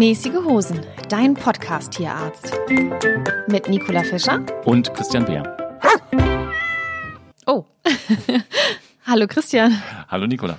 [0.00, 2.58] Mäßige Hosen, dein Podcast-Tierarzt.
[3.48, 5.74] Mit Nicola Fischer und Christian Beer.
[7.44, 7.66] Oh.
[9.06, 9.82] Hallo Christian.
[10.08, 10.56] Hallo Nicola.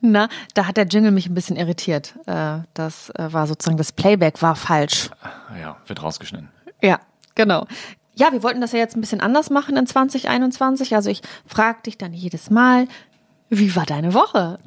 [0.00, 2.14] Na, da hat der Jingle mich ein bisschen irritiert.
[2.26, 5.10] Äh, das äh, war sozusagen, das Playback war falsch.
[5.60, 6.48] Ja, wird rausgeschnitten.
[6.80, 7.00] Ja,
[7.34, 7.66] genau.
[8.14, 10.94] Ja, wir wollten das ja jetzt ein bisschen anders machen in 2021.
[10.94, 12.86] Also ich frage dich dann jedes Mal,
[13.50, 14.58] wie war deine Woche?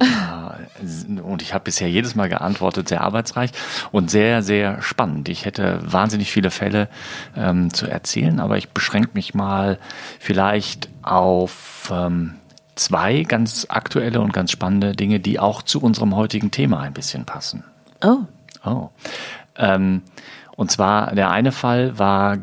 [1.24, 3.52] und ich habe bisher jedes Mal geantwortet, sehr arbeitsreich
[3.92, 5.30] und sehr, sehr spannend.
[5.30, 6.88] Ich hätte wahnsinnig viele Fälle
[7.36, 9.78] ähm, zu erzählen, aber ich beschränke mich mal
[10.20, 12.36] vielleicht auf ähm,
[12.76, 17.26] zwei ganz aktuelle und ganz spannende Dinge, die auch zu unserem heutigen Thema ein bisschen
[17.26, 17.64] passen.
[18.04, 18.20] Oh.
[18.66, 18.90] Oh.
[19.58, 20.02] Ähm,
[20.56, 22.38] und zwar der eine Fall war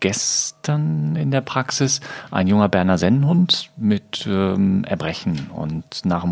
[0.00, 2.00] gestern in der Praxis
[2.30, 5.50] ein junger Berner Sennenhund mit ähm, Erbrechen.
[5.54, 6.26] Und nach,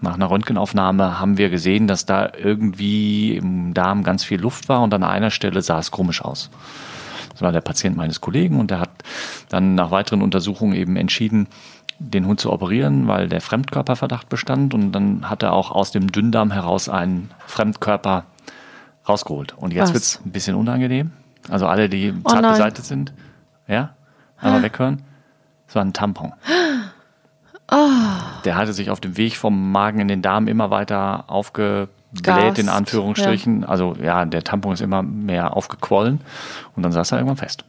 [0.00, 4.82] nach einer Röntgenaufnahme haben wir gesehen, dass da irgendwie im Darm ganz viel Luft war
[4.82, 6.50] und an einer Stelle sah es komisch aus.
[7.32, 8.90] Das war der Patient meines Kollegen und der hat
[9.48, 11.46] dann nach weiteren Untersuchungen eben entschieden,
[11.98, 16.10] den Hund zu operieren, weil der Fremdkörperverdacht bestand und dann hat er auch aus dem
[16.10, 18.24] Dünndarm heraus einen Fremdkörper
[19.08, 19.54] rausgeholt.
[19.56, 21.12] Und jetzt wird es ein bisschen unangenehm.
[21.48, 23.12] Also alle, die oh zart beseitigt sind.
[23.66, 23.94] Ja?
[24.38, 25.02] Einmal weghören.
[25.66, 26.32] Das war ein Tampon.
[27.70, 27.76] Oh.
[28.44, 32.68] Der hatte sich auf dem Weg vom Magen in den Darm immer weiter aufgebläht, in
[32.68, 33.62] Anführungsstrichen.
[33.62, 33.68] Ja.
[33.68, 36.20] Also ja, der Tampon ist immer mehr aufgequollen
[36.76, 37.64] und dann saß er irgendwann fest.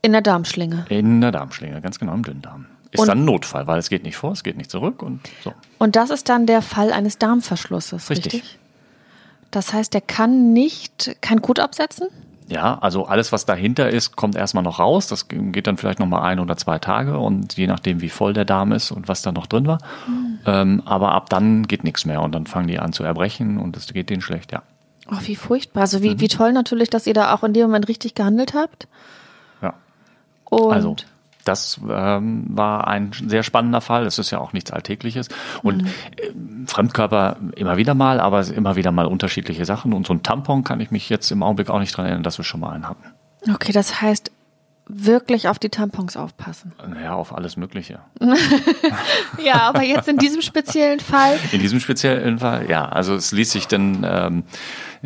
[0.00, 0.86] In der Darmschlinge.
[0.88, 2.66] In der Darmschlinge, ganz genau im Dünndarm.
[2.90, 5.20] Ist und dann ein Notfall, weil es geht nicht vor, es geht nicht zurück und
[5.42, 5.52] so.
[5.78, 8.34] Und das ist dann der Fall eines Darmverschlusses, richtig?
[8.34, 8.58] richtig?
[9.54, 12.08] Das heißt, er kann nicht kein Kot absetzen?
[12.48, 15.06] Ja, also alles, was dahinter ist, kommt erstmal noch raus.
[15.06, 18.44] Das geht dann vielleicht nochmal ein oder zwei Tage und je nachdem, wie voll der
[18.44, 19.78] Darm ist und was da noch drin war.
[20.08, 20.38] Mhm.
[20.44, 23.76] Ähm, aber ab dann geht nichts mehr und dann fangen die an zu erbrechen und
[23.76, 24.62] es geht denen schlecht, ja.
[25.08, 25.82] Oh, wie furchtbar.
[25.82, 26.20] Also wie, mhm.
[26.20, 28.88] wie toll natürlich, dass ihr da auch in dem Moment richtig gehandelt habt.
[29.62, 29.74] Ja.
[30.50, 30.96] Und also
[31.44, 34.06] das ähm, war ein sehr spannender Fall.
[34.06, 35.28] Es ist ja auch nichts Alltägliches.
[35.62, 35.88] Und mhm.
[36.16, 39.92] äh, Fremdkörper immer wieder mal, aber immer wieder mal unterschiedliche Sachen.
[39.92, 42.38] Und so ein Tampon kann ich mich jetzt im Augenblick auch nicht dran erinnern, dass
[42.38, 43.04] wir schon mal einen hatten.
[43.48, 44.30] Okay, das heißt,
[44.86, 46.72] wirklich auf die Tampons aufpassen.
[47.02, 48.00] Ja, auf alles Mögliche.
[49.44, 51.38] ja, aber jetzt in diesem speziellen Fall.
[51.52, 52.86] In diesem speziellen Fall, ja.
[52.86, 54.44] Also es ließ sich dann ähm,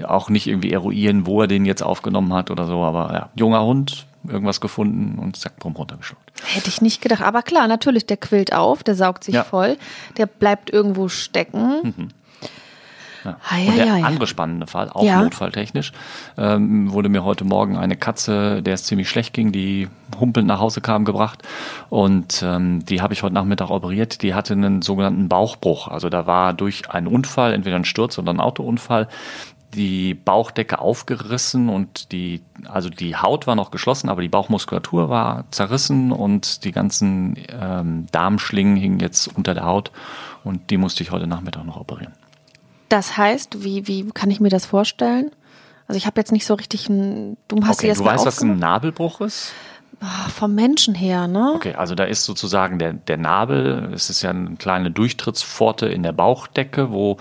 [0.05, 2.83] auch nicht irgendwie eruieren, wo er den jetzt aufgenommen hat oder so.
[2.83, 6.33] Aber ja, junger Hund, irgendwas gefunden und zack, drum runtergeschluckt.
[6.45, 7.23] Hätte ich nicht gedacht.
[7.23, 9.45] Aber klar, natürlich, der quillt auf, der saugt sich ja.
[9.45, 9.77] voll,
[10.17, 11.95] der bleibt irgendwo stecken.
[11.97, 12.09] Mhm.
[13.25, 13.37] Ja.
[13.67, 15.21] Und der andere spannende Fall, auch ja.
[15.23, 15.93] notfalltechnisch,
[16.37, 20.61] ähm, wurde mir heute Morgen eine Katze, der es ziemlich schlecht ging, die humpelnd nach
[20.61, 21.43] Hause kam, gebracht.
[21.89, 24.23] Und ähm, die habe ich heute Nachmittag operiert.
[24.23, 25.89] Die hatte einen sogenannten Bauchbruch.
[25.89, 29.09] Also da war durch einen Unfall, entweder ein Sturz oder ein Autounfall,
[29.75, 35.45] die Bauchdecke aufgerissen und die, also die Haut war noch geschlossen, aber die Bauchmuskulatur war
[35.51, 39.93] zerrissen und die ganzen ähm, Darmschlingen hingen jetzt unter der Haut
[40.45, 42.15] und die musste ich heute Nachmittag noch operieren.
[42.89, 45.31] Das heißt, wie, wie kann ich mir das vorstellen?
[45.87, 48.41] Also ich habe jetzt nicht so richtig ein, du hast okay, jetzt Du weißt, was
[48.41, 49.53] ein Nabelbruch ist?
[50.01, 51.55] Ah, vom Menschen her, ne?
[51.57, 56.05] Okay, also da ist sozusagen der, der Nabel, es ist ja eine kleine Durchtrittspforte in
[56.05, 57.17] der Bauchdecke, wo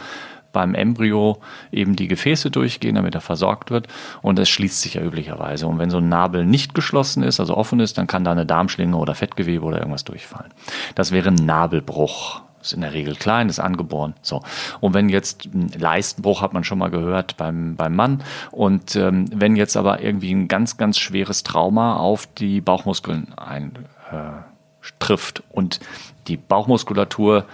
[0.58, 1.38] beim Embryo
[1.72, 3.86] eben die Gefäße durchgehen, damit er versorgt wird.
[4.24, 5.68] Und es schließt sich ja üblicherweise.
[5.68, 8.48] Und wenn so ein Nabel nicht geschlossen ist, also offen ist, dann kann da eine
[8.48, 10.52] Darmschlinge oder Fettgewebe oder irgendwas durchfallen.
[10.96, 14.16] Das wäre ein Nabelbruch ist in der Regel klein, ist angeboren.
[14.24, 14.42] So.
[14.80, 18.24] Und wenn jetzt ein Leistenbruch hat man schon mal gehört beim, beim Mann.
[18.50, 25.40] Und ähm, wenn jetzt aber irgendwie ein ganz, ganz schweres Trauma auf die Bauchmuskeln eintrifft
[25.40, 25.80] äh, und
[26.28, 27.46] die Bauchmuskulatur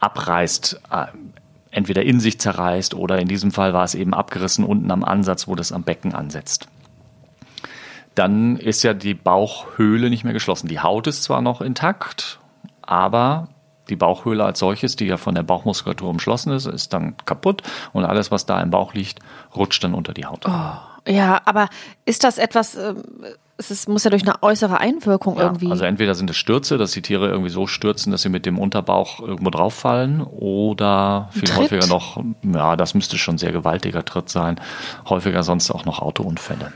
[0.00, 1.06] abreißt, äh,
[1.78, 5.46] entweder in sich zerreißt oder in diesem Fall war es eben abgerissen unten am Ansatz,
[5.46, 6.66] wo das am Becken ansetzt.
[8.16, 10.66] Dann ist ja die Bauchhöhle nicht mehr geschlossen.
[10.66, 12.40] Die Haut ist zwar noch intakt,
[12.82, 13.48] aber
[13.88, 18.04] die Bauchhöhle als solches, die ja von der Bauchmuskulatur umschlossen ist, ist dann kaputt und
[18.04, 19.20] alles, was da im Bauch liegt,
[19.54, 20.46] rutscht dann unter die Haut.
[20.46, 21.68] Oh, ja, aber
[22.04, 23.02] ist das etwas, ähm,
[23.58, 25.70] es ist, muss ja durch eine äußere Einwirkung ja, irgendwie.
[25.70, 28.56] Also entweder sind es Stürze, dass die Tiere irgendwie so stürzen, dass sie mit dem
[28.56, 31.58] Unterbauch irgendwo drauf fallen, oder viel Tritt?
[31.58, 34.60] häufiger noch, ja, das müsste schon sehr gewaltiger Tritt sein.
[35.08, 36.72] Häufiger sonst auch noch Autounfälle.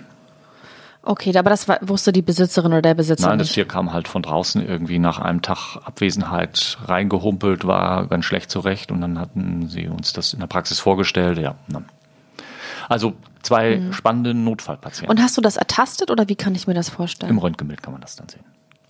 [1.05, 4.23] Okay, aber das wusste die Besitzerin oder der Besitzer Nein, das Tier kam halt von
[4.23, 9.89] draußen irgendwie nach einem Tag Abwesenheit reingehumpelt, war ganz schlecht zurecht und dann hatten sie
[9.89, 11.39] uns das in der Praxis vorgestellt.
[11.39, 11.57] Ja,
[12.89, 13.93] also zwei mhm.
[13.93, 15.11] spannende Notfallpatienten.
[15.11, 17.31] Und hast du das ertastet oder wie kann ich mir das vorstellen?
[17.31, 18.45] Im Röntgenbild kann man das dann sehen.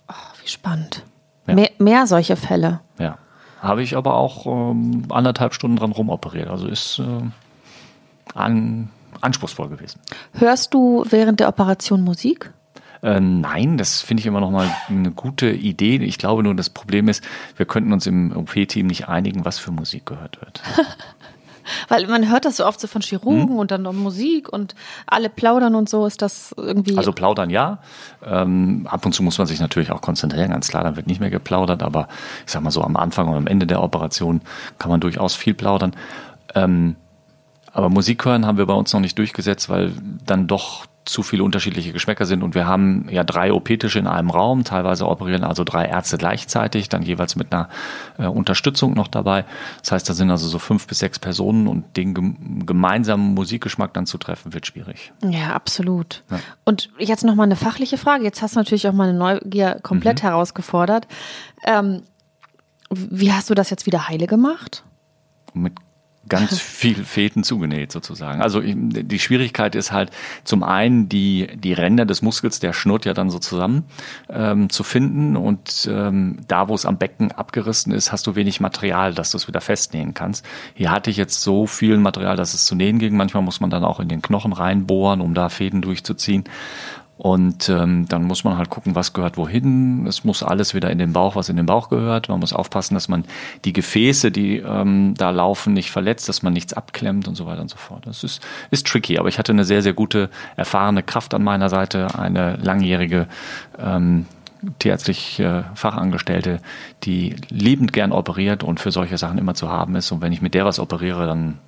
[0.07, 1.03] Oh, wie spannend.
[1.47, 1.55] Ja.
[1.55, 2.79] Mehr, mehr, solche Fälle.
[2.99, 3.17] Ja.
[3.61, 6.49] Habe ich aber auch ähm, anderthalb Stunden dran rumoperiert.
[6.49, 7.03] Also ist, äh,
[8.35, 8.89] an,
[9.21, 9.99] anspruchsvoll gewesen.
[10.33, 12.51] Hörst du während der Operation Musik?
[13.01, 15.97] Äh, nein, das finde ich immer noch mal eine gute Idee.
[15.97, 17.23] Ich glaube nur, das Problem ist,
[17.57, 20.61] wir könnten uns im OP-Team nicht einigen, was für Musik gehört wird.
[21.87, 23.59] Weil man hört das so oft so von Chirurgen hm.
[23.59, 24.75] und dann noch Musik und
[25.05, 26.05] alle plaudern und so.
[26.05, 26.97] Ist das irgendwie.
[26.97, 27.79] Also plaudern ja.
[28.25, 31.19] Ähm, ab und zu muss man sich natürlich auch konzentrieren, ganz klar, dann wird nicht
[31.19, 32.07] mehr geplaudert, aber
[32.45, 34.41] ich sag mal so am Anfang und am Ende der Operation
[34.79, 35.95] kann man durchaus viel plaudern.
[36.55, 36.95] Ähm,
[37.71, 39.93] aber Musik hören haben wir bei uns noch nicht durchgesetzt, weil
[40.25, 44.29] dann doch zu viele unterschiedliche Geschmäcker sind und wir haben ja drei OP-Tische in einem
[44.29, 47.69] Raum, teilweise operieren also drei Ärzte gleichzeitig, dann jeweils mit einer
[48.17, 49.45] äh, Unterstützung noch dabei.
[49.81, 53.93] Das heißt, da sind also so fünf bis sechs Personen und den gem gemeinsamen Musikgeschmack
[53.93, 55.11] dann zu treffen, wird schwierig.
[55.23, 56.23] Ja, absolut.
[56.29, 56.39] Ja.
[56.63, 58.23] Und jetzt noch mal eine fachliche Frage.
[58.23, 60.27] Jetzt hast du natürlich auch meine Neugier komplett mhm.
[60.27, 61.07] herausgefordert.
[61.65, 62.03] Ähm,
[62.89, 64.83] wie hast du das jetzt wieder heile gemacht?
[65.53, 65.73] Mit
[66.29, 68.41] ganz viel Fäden zugenäht sozusagen.
[68.41, 70.11] Also die Schwierigkeit ist halt
[70.43, 73.85] zum einen die, die Ränder des Muskels, der schnurrt ja dann so zusammen,
[74.29, 78.59] ähm, zu finden und ähm, da, wo es am Becken abgerissen ist, hast du wenig
[78.59, 80.45] Material, dass du es wieder festnähen kannst.
[80.73, 83.15] Hier hatte ich jetzt so viel Material, dass es zu nähen ging.
[83.15, 86.45] Manchmal muss man dann auch in den Knochen reinbohren, um da Fäden durchzuziehen.
[87.17, 90.07] Und ähm, dann muss man halt gucken, was gehört wohin.
[90.07, 92.27] Es muss alles wieder in den Bauch, was in den Bauch gehört.
[92.27, 93.23] Man muss aufpassen, dass man
[93.65, 97.61] die Gefäße, die ähm, da laufen, nicht verletzt, dass man nichts abklemmt und so weiter
[97.61, 98.07] und so fort.
[98.07, 101.69] Das ist, ist tricky, aber ich hatte eine sehr, sehr gute, erfahrene Kraft an meiner
[101.69, 103.27] Seite, eine langjährige
[103.77, 104.25] ähm,
[104.79, 106.61] tierärztliche Fachangestellte,
[107.03, 110.11] die liebend gern operiert und für solche Sachen immer zu haben ist.
[110.11, 111.59] Und wenn ich mit der was operiere, dann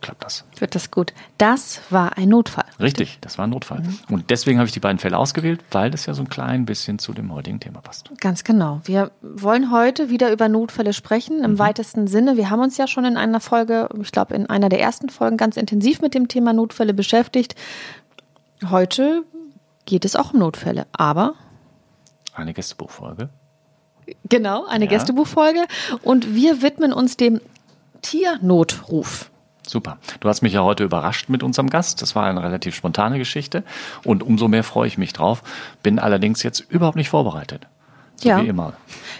[0.00, 0.44] klappt das.
[0.58, 1.12] Wird das gut.
[1.38, 2.64] Das war ein Notfall.
[2.80, 3.80] Richtig, das war ein Notfall.
[3.80, 3.98] Mhm.
[4.10, 6.98] Und deswegen habe ich die beiden Fälle ausgewählt, weil das ja so ein klein bisschen
[6.98, 8.10] zu dem heutigen Thema passt.
[8.20, 8.80] Ganz genau.
[8.84, 11.58] Wir wollen heute wieder über Notfälle sprechen, im mhm.
[11.58, 12.36] weitesten Sinne.
[12.36, 15.36] Wir haben uns ja schon in einer Folge, ich glaube in einer der ersten Folgen,
[15.36, 17.54] ganz intensiv mit dem Thema Notfälle beschäftigt.
[18.68, 19.24] Heute
[19.86, 21.34] geht es auch um Notfälle, aber.
[22.34, 23.30] Eine Gästebuchfolge.
[24.28, 24.90] Genau, eine ja.
[24.90, 25.66] Gästebuchfolge.
[26.02, 27.40] Und wir widmen uns dem
[28.02, 29.30] Tiernotruf.
[29.68, 29.98] Super.
[30.20, 32.00] Du hast mich ja heute überrascht mit unserem Gast.
[32.00, 33.64] Das war eine relativ spontane Geschichte
[34.04, 35.42] und umso mehr freue ich mich drauf.
[35.82, 37.66] Bin allerdings jetzt überhaupt nicht vorbereitet.
[38.16, 38.42] So ja.
[38.42, 38.72] wie immer.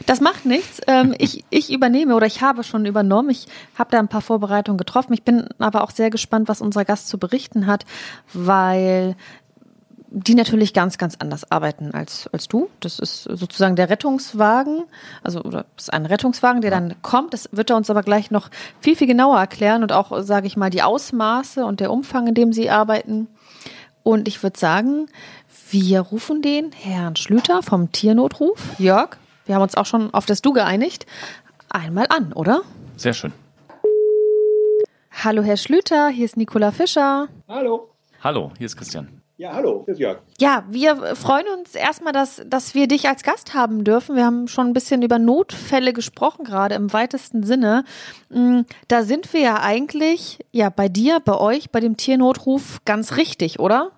[0.07, 0.81] Das macht nichts.
[0.87, 3.31] Ähm, ich, ich übernehme oder ich habe schon übernommen.
[3.31, 3.47] Ich
[3.79, 5.13] habe da ein paar Vorbereitungen getroffen.
[5.13, 7.85] Ich bin aber auch sehr gespannt, was unser Gast zu berichten hat,
[8.33, 9.17] weil
[10.11, 12.71] die natürlich ganz, ganz anders arbeiten als, als du.
[12.81, 14.85] Das ist sozusagen der Rettungswagen,
[15.23, 17.35] also oder das ist ein Rettungswagen, der dann kommt.
[17.35, 18.51] Das wird er uns aber gleich noch
[18.81, 22.35] viel, viel genauer erklären und auch, sage ich mal, die Ausmaße und der Umfang, in
[22.35, 23.29] dem sie arbeiten.
[24.03, 25.07] Und ich würde sagen,
[25.71, 28.59] wir rufen den Herrn Schlüter vom Tiernotruf.
[28.79, 31.05] Jörg, wir haben uns auch schon auf das Du geeinigt.
[31.69, 32.63] Einmal an, oder?
[32.97, 33.33] Sehr schön.
[35.11, 37.29] Hallo, Herr Schlüter, hier ist Nicola Fischer.
[37.49, 37.91] Hallo.
[38.23, 39.18] Hallo, hier ist Christian.
[39.41, 40.19] Ja, hallo, hier ist Jörg.
[40.41, 44.17] Ja, wir freuen uns erstmal, dass, dass wir dich als Gast haben dürfen.
[44.17, 47.85] Wir haben schon ein bisschen über Notfälle gesprochen, gerade im weitesten Sinne.
[48.31, 53.17] Mm, da sind wir ja eigentlich, ja, bei dir, bei euch, bei dem Tiernotruf ganz
[53.17, 53.93] richtig, oder?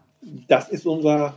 [0.46, 1.36] Das ist unser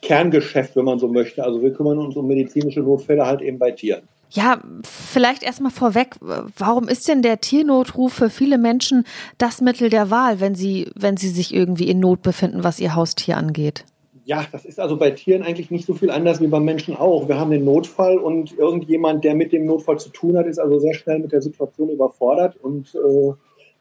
[0.00, 1.44] Kerngeschäft, wenn man so möchte.
[1.44, 4.08] Also wir kümmern uns um medizinische Notfälle halt eben bei Tieren.
[4.34, 6.16] Ja, vielleicht erstmal vorweg,
[6.56, 9.04] warum ist denn der Tiernotruf für viele Menschen
[9.36, 12.94] das Mittel der Wahl, wenn sie, wenn sie sich irgendwie in Not befinden, was ihr
[12.94, 13.84] Haustier angeht?
[14.24, 17.28] Ja, das ist also bei Tieren eigentlich nicht so viel anders wie beim Menschen auch.
[17.28, 20.78] Wir haben den Notfall und irgendjemand, der mit dem Notfall zu tun hat, ist also
[20.78, 23.32] sehr schnell mit der Situation überfordert und äh,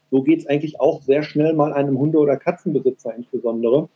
[0.09, 3.87] so geht es eigentlich auch sehr schnell mal einem Hunde- oder Katzenbesitzer insbesondere.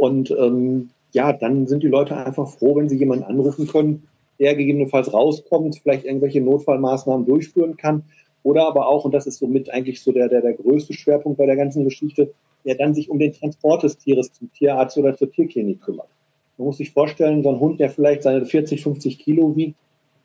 [0.00, 4.54] Und ähm, ja, dann sind die Leute einfach froh, wenn sie jemanden anrufen können, der
[4.54, 8.04] gegebenenfalls rauskommt, vielleicht irgendwelche Notfallmaßnahmen durchführen kann.
[8.42, 11.46] Oder aber auch, und das ist somit eigentlich so der, der, der größte Schwerpunkt bei
[11.46, 12.32] der ganzen Geschichte,
[12.64, 16.08] der dann sich um den Transport des Tieres zum Tierarzt oder zur Tierklinik kümmert.
[16.58, 19.76] Man muss sich vorstellen, so ein Hund, der vielleicht seine 40, 50 Kilo wiegt,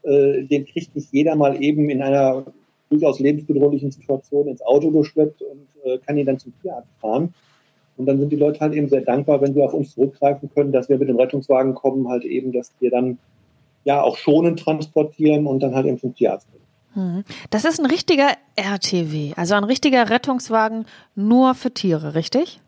[0.03, 2.45] äh, den kriegt nicht jeder mal eben in einer
[2.89, 7.33] durchaus lebensbedrohlichen Situation ins Auto geschleppt und äh, kann ihn dann zum Tierarzt fahren.
[7.97, 10.71] Und dann sind die Leute halt eben sehr dankbar, wenn sie auf uns zurückgreifen können,
[10.71, 13.17] dass wir mit dem Rettungswagen kommen, halt eben, dass wir dann
[13.89, 16.65] ja auch schonend transportieren und dann halt eben zum Tierarzt bringen.
[16.93, 17.23] Hm.
[17.49, 22.61] Das ist ein richtiger RTW, also ein richtiger Rettungswagen nur für Tiere, richtig?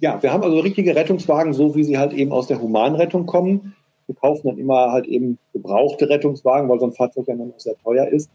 [0.00, 3.74] Ja, wir haben also richtige Rettungswagen, so wie sie halt eben aus der Humanrettung kommen.
[4.06, 7.60] Wir kaufen dann immer halt eben gebrauchte Rettungswagen, weil so ein Fahrzeug ja dann auch
[7.60, 8.30] sehr teuer ist.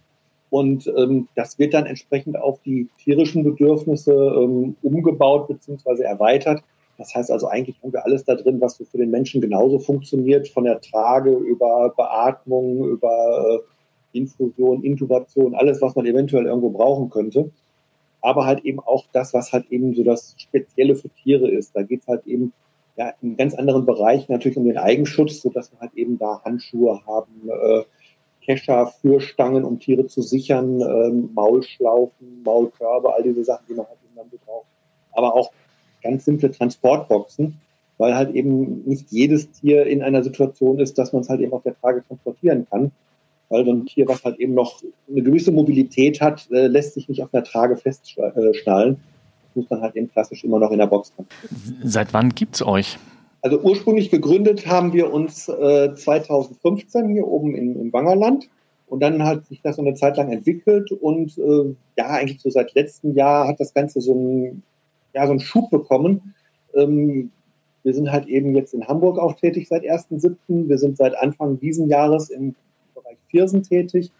[0.49, 6.01] Und ähm, das wird dann entsprechend auf die tierischen Bedürfnisse ähm, umgebaut bzw.
[6.01, 6.63] erweitert.
[6.97, 10.47] Das heißt also, eigentlich haben wir alles da drin, was für den Menschen genauso funktioniert,
[10.47, 13.61] von der Trage über Beatmung, über
[14.13, 17.51] äh, Infusion, Intubation, alles, was man eventuell irgendwo brauchen könnte.
[18.23, 21.75] aber halt eben auch das, was halt eben so das Spezielle für Tiere ist.
[21.75, 22.53] Da geht es halt eben
[22.95, 27.05] ja, in ganz anderen Bereichen natürlich um den Eigenschutz, sodass wir halt eben da Handschuhe
[27.05, 27.83] haben, äh,
[28.41, 33.87] Kescher für Stangen, um Tiere zu sichern, ähm, Maulschlaufen, Maulkörbe, all diese Sachen, die man
[33.87, 34.67] halt eben dann braucht.
[35.11, 35.51] Aber auch
[36.03, 37.59] ganz simple Transportboxen,
[37.97, 41.53] weil halt eben nicht jedes Tier in einer Situation ist, dass man es halt eben
[41.53, 42.91] auf der Trage transportieren kann.
[43.49, 47.07] Weil so ein Tier, was halt eben noch eine gewisse Mobilität hat, äh, lässt sich
[47.07, 48.97] nicht auf der Trage festschnallen.
[49.47, 51.79] Das muss dann halt eben klassisch immer noch in der Box transportieren.
[51.83, 52.97] Seit wann gibt's euch?
[53.41, 58.49] Also ursprünglich gegründet haben wir uns äh, 2015 hier oben in, im Wangerland.
[58.87, 62.49] Und dann hat sich das so eine Zeit lang entwickelt und äh, ja, eigentlich so
[62.49, 64.63] seit letztem Jahr hat das Ganze so einen,
[65.13, 66.33] ja, so einen Schub bekommen.
[66.73, 67.31] Ähm,
[67.83, 70.35] wir sind halt eben jetzt in Hamburg auch tätig seit 1.7.
[70.69, 72.55] Wir sind seit Anfang diesen Jahres im
[72.95, 74.11] Bereich Viersen tätig,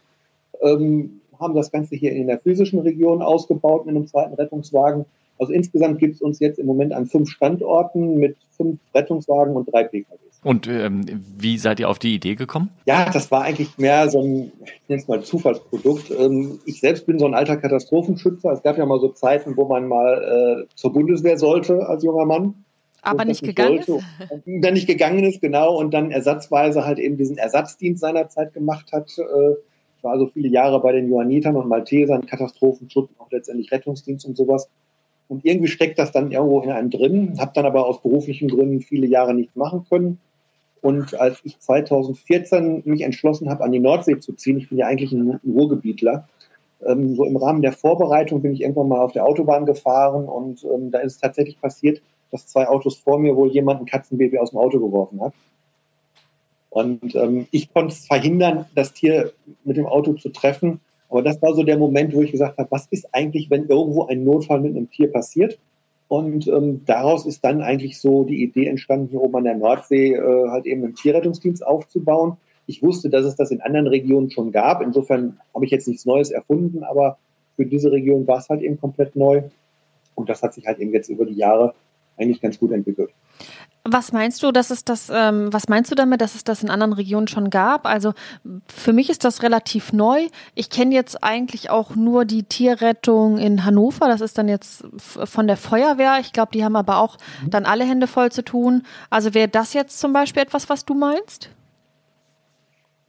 [0.61, 5.05] ähm, haben das Ganze hier in der physischen Region ausgebaut mit einem zweiten Rettungswagen
[5.39, 9.71] also insgesamt gibt es uns jetzt im Moment an fünf Standorten mit fünf Rettungswagen und
[9.71, 10.19] drei PKWs.
[10.43, 11.05] Und ähm,
[11.37, 12.69] wie seid ihr auf die Idee gekommen?
[12.85, 16.11] Ja, das war eigentlich mehr so ein, ich nenne es mal Zufallsprodukt.
[16.11, 18.51] Ähm, ich selbst bin so ein alter Katastrophenschützer.
[18.51, 22.25] Es gab ja mal so Zeiten, wo man mal äh, zur Bundeswehr sollte als junger
[22.25, 22.55] Mann.
[23.01, 23.91] Aber nicht gegangen ist?
[24.45, 25.77] Dann nicht gegangen ist, genau.
[25.77, 29.17] Und dann ersatzweise halt eben diesen Ersatzdienst seinerzeit gemacht hat.
[29.17, 29.53] Äh,
[29.97, 34.35] ich war also viele Jahre bei den Johannitern und Maltesern, Katastrophenschutz, auch letztendlich Rettungsdienst und
[34.35, 34.69] sowas.
[35.33, 38.81] Und irgendwie steckt das dann irgendwo in einem drin, habe dann aber aus beruflichen Gründen
[38.81, 40.19] viele Jahre nichts machen können.
[40.79, 44.85] Und als ich 2014 mich entschlossen habe, an die Nordsee zu ziehen, ich bin ja
[44.85, 46.27] eigentlich ein Ruhrgebietler,
[46.85, 50.63] ähm, so im Rahmen der Vorbereitung bin ich irgendwann mal auf der Autobahn gefahren und
[50.65, 54.37] ähm, da ist es tatsächlich passiert, dass zwei Autos vor mir wohl jemand ein Katzenbaby
[54.37, 55.33] aus dem Auto geworfen hat.
[56.69, 60.79] Und ähm, ich konnte es verhindern, das Tier mit dem Auto zu treffen
[61.13, 64.07] aber das war so der Moment, wo ich gesagt habe, was ist eigentlich, wenn irgendwo
[64.07, 65.59] ein Notfall mit einem Tier passiert?
[66.07, 70.15] Und ähm, daraus ist dann eigentlich so die Idee entstanden, hier oben an der Nordsee
[70.15, 72.37] äh, halt eben einen Tierrettungsdienst aufzubauen.
[72.65, 74.81] Ich wusste, dass es das in anderen Regionen schon gab.
[74.81, 77.19] Insofern habe ich jetzt nichts Neues erfunden, aber
[77.57, 79.43] für diese Region war es halt eben komplett neu.
[80.15, 81.75] Und das hat sich halt eben jetzt über die Jahre
[82.17, 83.11] eigentlich ganz gut entwickelt.
[83.85, 86.69] Was meinst du, dass es das, ähm, was meinst du damit, dass es das in
[86.69, 87.85] anderen Regionen schon gab?
[87.85, 88.13] Also
[88.65, 90.27] für mich ist das relativ neu.
[90.55, 94.07] Ich kenne jetzt eigentlich auch nur die Tierrettung in Hannover.
[94.07, 96.17] Das ist dann jetzt von der Feuerwehr.
[96.21, 97.49] Ich glaube, die haben aber auch mhm.
[97.49, 98.83] dann alle Hände voll zu tun.
[99.09, 101.49] Also wäre das jetzt zum Beispiel etwas, was du meinst?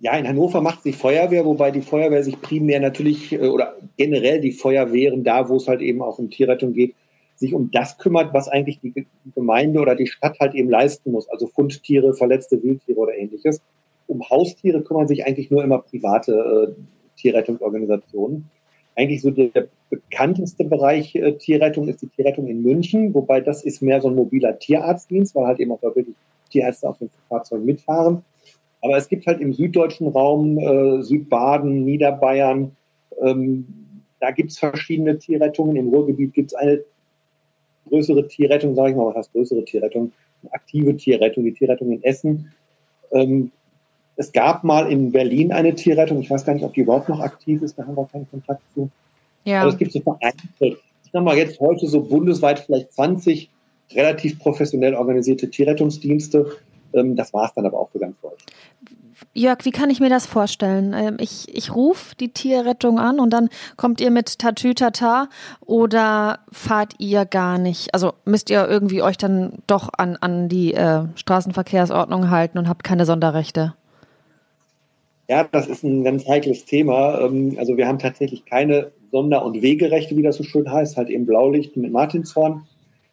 [0.01, 4.41] Ja, in Hannover macht die Feuerwehr, wobei die Feuerwehr sich primär natürlich äh, oder generell
[4.41, 6.97] die Feuerwehren da, wo es halt eben auch um Tierrettung geht,
[7.37, 11.29] sich um das kümmert, was eigentlich die Gemeinde oder die Stadt halt eben leisten muss,
[11.29, 13.61] also Fundtiere, verletzte Wildtiere oder ähnliches.
[14.07, 18.51] Um Haustiere kümmern sich eigentlich nur immer private äh, Tierrettungsorganisationen.
[18.97, 23.83] Eigentlich so der bekannteste Bereich äh, Tierrettung ist die Tierrettung in München, wobei das ist
[23.83, 26.15] mehr so ein mobiler Tierarztdienst, weil halt eben auch da wirklich
[26.51, 28.23] Tierärzte auf dem Fahrzeug mitfahren.
[28.83, 32.77] Aber es gibt halt im süddeutschen Raum, äh, Südbaden, Niederbayern,
[33.21, 33.67] ähm,
[34.21, 35.77] da gibt es verschiedene Tierrettungen.
[35.77, 36.83] Im Ruhrgebiet gibt es eine
[37.89, 40.13] größere Tierrettung, sage ich mal, was heißt größere Tierrettung?
[40.43, 42.53] Eine aktive Tierrettung, die Tierrettung in Essen.
[43.13, 43.51] Ähm,
[44.17, 47.21] es gab mal in Berlin eine Tierrettung, ich weiß gar nicht, ob die überhaupt noch
[47.21, 48.91] aktiv ist, da haben wir keinen Kontakt zu.
[49.45, 49.63] Ja.
[49.63, 53.51] Aber es gibt so vereinzelt, ich sag mal jetzt heute so bundesweit vielleicht 20
[53.93, 56.57] relativ professionell organisierte Tierrettungsdienste.
[56.95, 58.53] Ähm, das war es dann aber auch für ganz Deutschland.
[59.33, 60.93] Jörg, wie kann ich mir das vorstellen?
[60.93, 65.29] Ähm, ich, ich rufe die Tierrettung an und dann kommt ihr mit Tatütata
[65.65, 67.95] oder fahrt ihr gar nicht?
[67.95, 72.85] Also müsst ihr irgendwie euch dann doch an, an die äh, Straßenverkehrsordnung halten und habt
[72.85, 73.75] keine Sonderrechte?
[75.29, 77.21] Ja, das ist ein ganz heikles Thema.
[77.21, 81.09] Ähm, also wir haben tatsächlich keine Sonder- und Wegerechte, wie das so schön heißt, halt
[81.09, 82.67] eben Blaulicht mit Martinshorn.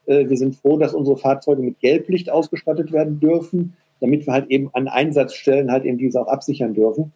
[0.05, 4.49] Äh, wir sind froh, dass unsere Fahrzeuge mit Gelblicht ausgestattet werden dürfen damit wir halt
[4.49, 7.13] eben an Einsatzstellen halt eben diese auch absichern dürfen.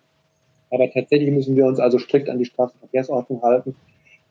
[0.71, 3.75] Aber tatsächlich müssen wir uns also strikt an die Straßenverkehrsordnung halten,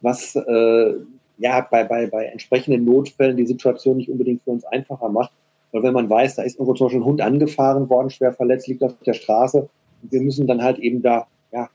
[0.00, 0.94] was äh,
[1.38, 5.32] ja bei, bei, bei entsprechenden Notfällen die Situation nicht unbedingt für uns einfacher macht.
[5.72, 8.68] Weil wenn man weiß, da ist irgendwo zum Beispiel ein Hund angefahren worden, schwer verletzt,
[8.68, 9.68] liegt auf der Straße,
[10.02, 11.68] wir müssen dann halt eben da ja,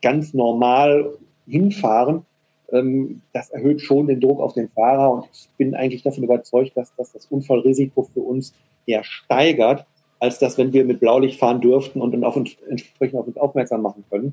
[0.00, 1.12] ganz normal
[1.46, 2.24] hinfahren,
[2.72, 6.94] das erhöht schon den Druck auf den Fahrer und ich bin eigentlich davon überzeugt, dass,
[6.96, 8.54] dass das Unfallrisiko für uns
[8.86, 9.84] eher steigert,
[10.20, 13.36] als das, wenn wir mit Blaulicht fahren dürften und dann auf uns, entsprechend auf uns
[13.36, 14.32] aufmerksam machen können.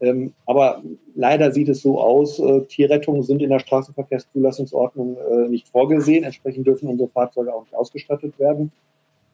[0.00, 0.82] Ähm, aber
[1.14, 6.24] leider sieht es so aus, äh, Tierrettungen sind in der Straßenverkehrszulassungsordnung äh, nicht vorgesehen.
[6.24, 8.70] Entsprechend dürfen unsere Fahrzeuge auch nicht ausgestattet werden.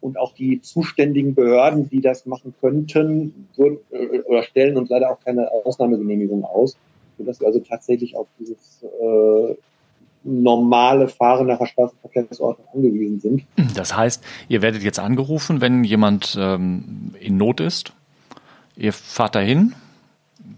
[0.01, 5.11] Und auch die zuständigen Behörden, die das machen könnten, würden, äh, oder stellen uns leider
[5.11, 6.77] auch keine Ausnahmegenehmigung aus.
[7.21, 9.55] Sodass wir also tatsächlich auf dieses äh,
[10.25, 13.43] normale Fahren nach der Straßenverkehrsordnung angewiesen sind.
[13.75, 17.93] Das heißt, ihr werdet jetzt angerufen, wenn jemand ähm, in Not ist.
[18.77, 19.75] Ihr fahrt dahin,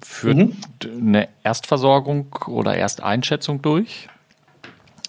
[0.01, 0.55] führt mhm.
[0.99, 4.09] eine Erstversorgung oder Ersteinschätzung durch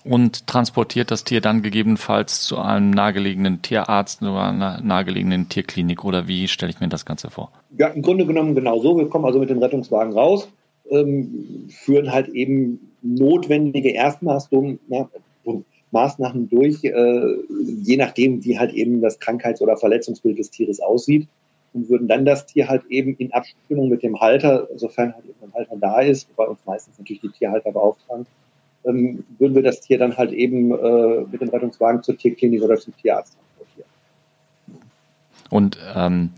[0.03, 6.27] und transportiert das Tier dann gegebenenfalls zu einem nahegelegenen Tierarzt oder einer nahegelegenen Tierklinik oder
[6.27, 7.51] wie stelle ich mir das Ganze vor?
[7.77, 8.97] Ja, im Grunde genommen genau so.
[8.97, 10.47] Wir kommen also mit dem Rettungswagen raus,
[10.93, 14.79] ähm, führen halt eben notwendige Erstmaßnahmen
[15.93, 17.35] Maßnahmen durch, äh,
[17.83, 21.27] je nachdem, wie halt eben das Krankheits- oder Verletzungsbild des Tieres aussieht
[21.73, 25.35] und würden dann das Tier halt eben in Abstimmung mit dem Halter, sofern halt eben
[25.41, 28.25] ein Halter da ist, wobei uns meistens natürlich die Tierhalter beauftragen,
[28.85, 32.77] ähm, würden wir das Tier dann halt eben äh, mit dem Rettungswagen zur Tierklinik oder
[32.77, 33.89] zum Tierarzt transportieren.
[35.49, 36.31] Und ähm,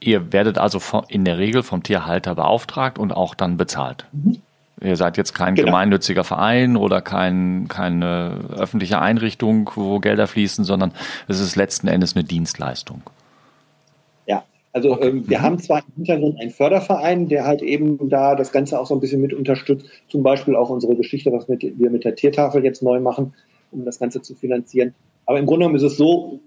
[0.00, 4.06] ihr werdet also in der Regel vom Tierhalter beauftragt und auch dann bezahlt.
[4.12, 4.38] Mhm.
[4.82, 5.68] Ihr seid jetzt kein genau.
[5.68, 10.92] gemeinnütziger Verein oder kein, keine öffentliche Einrichtung, wo Gelder fließen, sondern
[11.28, 13.00] es ist letzten Endes eine Dienstleistung.
[14.26, 15.42] Ja, also ähm, wir mhm.
[15.42, 19.00] haben zwar im Hintergrund einen Förderverein, der halt eben da das Ganze auch so ein
[19.00, 22.82] bisschen mit unterstützt, zum Beispiel auch unsere Geschichte, was mit, wir mit der Tiertafel jetzt
[22.82, 23.32] neu machen,
[23.72, 24.94] um das Ganze zu finanzieren.
[25.24, 26.40] Aber im Grunde genommen ist es so,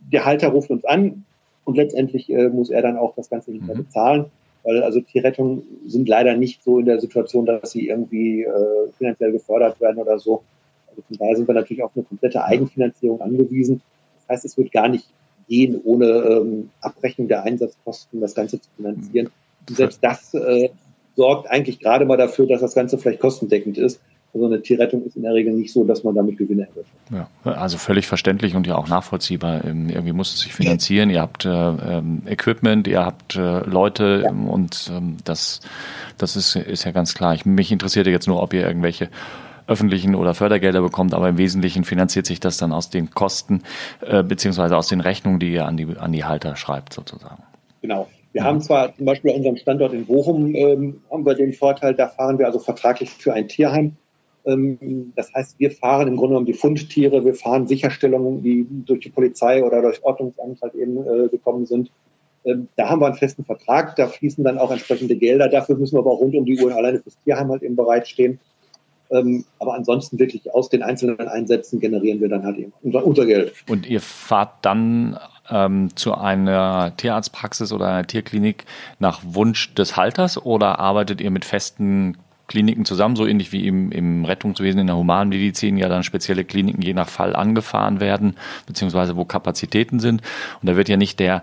[0.00, 1.24] der Halter ruft uns an
[1.64, 3.84] und letztendlich äh, muss er dann auch das Ganze hinterher mhm.
[3.84, 4.26] bezahlen
[4.64, 9.30] weil also Tierrettungen sind leider nicht so in der Situation, dass sie irgendwie äh, finanziell
[9.30, 10.42] gefördert werden oder so.
[10.88, 13.82] Also von daher sind wir natürlich auf eine komplette Eigenfinanzierung angewiesen.
[14.16, 15.06] Das heißt, es wird gar nicht
[15.48, 19.30] gehen, ohne ähm, Abrechnung der Einsatzkosten das Ganze zu finanzieren.
[19.68, 20.70] Und selbst das äh,
[21.14, 24.00] sorgt eigentlich gerade mal dafür, dass das Ganze vielleicht kostendeckend ist.
[24.34, 27.28] Also eine Tierrettung ist in der Regel nicht so, dass man damit Gewinne erwirtschaftet.
[27.44, 29.64] Ja, also völlig verständlich und ja auch nachvollziehbar.
[29.64, 31.08] Ähm, irgendwie muss es sich finanzieren.
[31.08, 34.30] Ihr habt äh, ähm, Equipment, ihr habt äh, Leute ja.
[34.30, 35.60] Ähm, und ähm, das,
[36.18, 37.34] das ist, ist ja ganz klar.
[37.34, 39.08] Ich, mich interessierte jetzt nur, ob ihr irgendwelche
[39.68, 43.62] öffentlichen oder Fördergelder bekommt, aber im Wesentlichen finanziert sich das dann aus den Kosten
[44.04, 47.42] äh, beziehungsweise aus den Rechnungen, die ihr an die, an die Halter schreibt sozusagen.
[47.82, 48.08] Genau.
[48.32, 51.94] Wir haben zwar zum Beispiel an unserem Standort in Bochum ähm, haben wir den Vorteil,
[51.94, 53.96] da fahren wir also vertraglich für ein Tierheim
[54.44, 59.08] das heißt, wir fahren im Grunde genommen die Fundtiere, wir fahren Sicherstellungen, die durch die
[59.08, 61.90] Polizei oder durch Ordnungsamt halt eben äh, gekommen sind.
[62.44, 65.48] Ähm, da haben wir einen festen Vertrag, da fließen dann auch entsprechende Gelder.
[65.48, 68.38] Dafür müssen wir aber auch rund um die Uhr alleine fürs Tierheim halt eben bereitstehen.
[69.10, 73.26] Ähm, aber ansonsten wirklich aus den einzelnen Einsätzen generieren wir dann halt eben unser, unser
[73.26, 73.54] Geld.
[73.68, 75.18] Und ihr fahrt dann
[75.50, 78.64] ähm, zu einer Tierarztpraxis oder einer Tierklinik
[78.98, 83.90] nach Wunsch des Halters oder arbeitet ihr mit festen Kliniken zusammen, so ähnlich wie im,
[83.90, 89.16] im Rettungswesen in der Humanmedizin ja dann spezielle Kliniken je nach Fall angefahren werden, beziehungsweise
[89.16, 90.20] wo Kapazitäten sind.
[90.60, 91.42] Und da wird ja nicht der,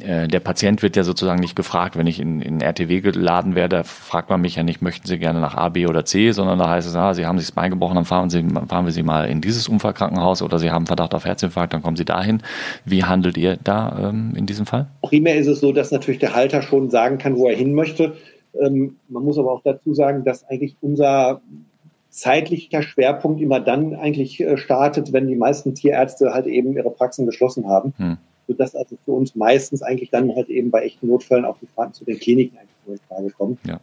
[0.00, 3.84] äh, der Patient wird ja sozusagen nicht gefragt, wenn ich in, in RTW geladen werde,
[3.84, 6.70] fragt man mich ja nicht, möchten Sie gerne nach A, B oder C, sondern da
[6.70, 9.02] heißt es, ah, Sie haben sich das Bein gebrochen, dann fahren, Sie, fahren wir Sie
[9.02, 12.42] mal in dieses Unfallkrankenhaus oder Sie haben Verdacht auf Herzinfarkt, dann kommen Sie dahin.
[12.86, 14.88] Wie handelt ihr da ähm, in diesem Fall?
[15.02, 18.16] Primär ist es so, dass natürlich der Halter schon sagen kann, wo er hin möchte.
[18.60, 21.40] Ähm, man muss aber auch dazu sagen, dass eigentlich unser
[22.10, 27.26] zeitlicher Schwerpunkt immer dann eigentlich äh, startet, wenn die meisten Tierärzte halt eben ihre Praxen
[27.26, 27.94] geschlossen haben.
[27.96, 28.18] Hm.
[28.46, 31.94] Sodass also für uns meistens eigentlich dann halt eben bei echten Notfällen auch die Fahrten
[31.94, 33.58] zu den Kliniken eigentlich nur in Frage kommen.
[33.64, 33.80] Ja.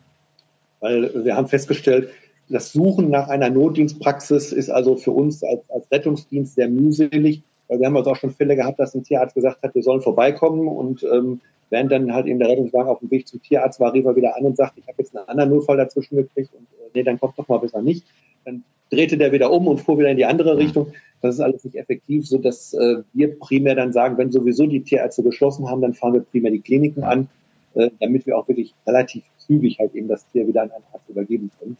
[0.79, 2.09] Weil wir haben festgestellt,
[2.49, 7.79] das Suchen nach einer Notdienstpraxis ist also für uns als, als Rettungsdienst sehr mühselig, weil
[7.79, 10.67] wir haben also auch schon Fälle gehabt, dass ein Tierarzt gesagt hat, wir sollen vorbeikommen
[10.67, 14.05] und ähm, Während dann halt eben der Rettungswagen auf dem Weg zum Tierarzt war, rief
[14.05, 16.89] er wieder an und sagte, ich habe jetzt einen anderen Notfall dazwischen gekriegt und äh,
[16.93, 18.05] nee, dann kommt doch mal besser nicht.
[18.45, 20.93] Dann drehte der wieder um und fuhr wieder in die andere Richtung.
[21.21, 24.81] Das ist alles nicht effektiv, so dass äh, wir primär dann sagen, wenn sowieso die
[24.81, 27.27] Tierärzte geschlossen haben, dann fahren wir primär die Kliniken an,
[27.75, 31.09] äh, damit wir auch wirklich relativ zügig halt eben das Tier wieder an einen Arzt
[31.09, 31.77] übergeben können.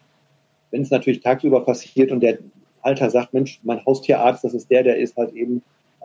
[0.71, 2.38] Wenn es natürlich tagsüber passiert und der
[2.82, 5.63] Alter sagt, Mensch, mein Haustierarzt, das ist der, der ist halt eben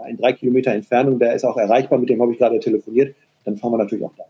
[0.08, 3.14] in drei Kilometer Entfernung, der ist auch erreichbar, mit dem habe ich gerade telefoniert,
[3.44, 4.24] dann fahren wir natürlich auch da.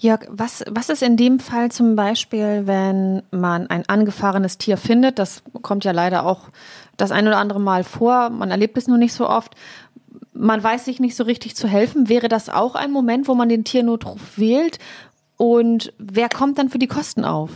[0.00, 5.18] Jörg, was, was ist in dem Fall zum Beispiel, wenn man ein angefahrenes Tier findet?
[5.18, 6.50] Das kommt ja leider auch
[6.96, 8.30] das ein oder andere Mal vor.
[8.30, 9.56] Man erlebt es nur nicht so oft.
[10.32, 12.08] Man weiß sich nicht so richtig zu helfen.
[12.08, 14.78] Wäre das auch ein Moment, wo man den Tiernotruf wählt?
[15.36, 17.50] Und wer kommt dann für die Kosten auf?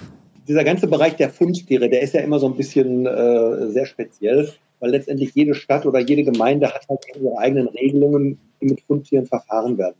[0.48, 4.52] Dieser ganze Bereich der Fundtiere, der ist ja immer so ein bisschen äh, sehr speziell,
[4.80, 9.26] weil letztendlich jede Stadt oder jede Gemeinde hat halt ihre eigenen Regelungen, die mit Fundtieren
[9.26, 9.94] verfahren werden.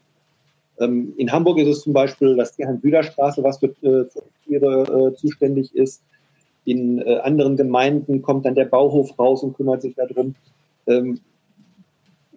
[0.83, 4.07] Ähm, in Hamburg ist es zum Beispiel das Tierheim Büderstraße, was für, äh,
[4.45, 6.03] Tiere äh, zuständig ist.
[6.65, 10.35] In äh, anderen Gemeinden kommt dann der Bauhof raus und kümmert sich darum.
[10.87, 11.21] Ähm,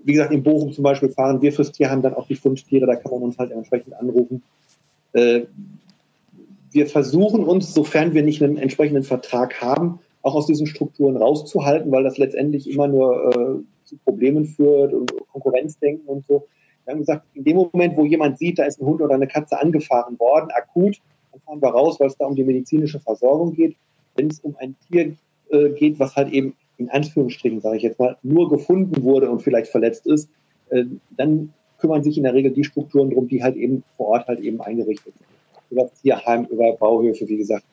[0.04, 2.96] wie gesagt, in Bochum zum Beispiel fahren wir fürs Tierheim dann auch die Fundtiere, da
[2.96, 4.44] kann man uns halt entsprechend anrufen.
[5.14, 5.46] Äh,
[6.72, 11.92] wir versuchen uns, sofern wir nicht einen entsprechenden Vertrag haben, auch aus diesen Strukturen rauszuhalten,
[11.92, 16.48] weil das letztendlich immer nur äh, zu Problemen führt und Konkurrenzdenken und so.
[16.86, 19.28] Wir haben gesagt, in dem Moment, wo jemand sieht, da ist ein Hund oder eine
[19.28, 23.54] Katze angefahren worden, akut, dann fahren wir raus, weil es da um die medizinische Versorgung
[23.54, 23.76] geht.
[24.16, 25.16] Wenn es um ein Tier
[25.50, 29.42] äh, geht, was halt eben in Anführungsstrichen, sage ich jetzt mal, nur gefunden wurde und
[29.42, 30.30] vielleicht verletzt ist,
[30.70, 30.86] äh,
[31.18, 34.40] dann kümmern sich in der Regel die Strukturen drum, die halt eben vor Ort halt
[34.40, 35.28] eben eingerichtet sind.
[35.72, 37.66] Über Tierheim, über Bauhöfe, wie gesagt.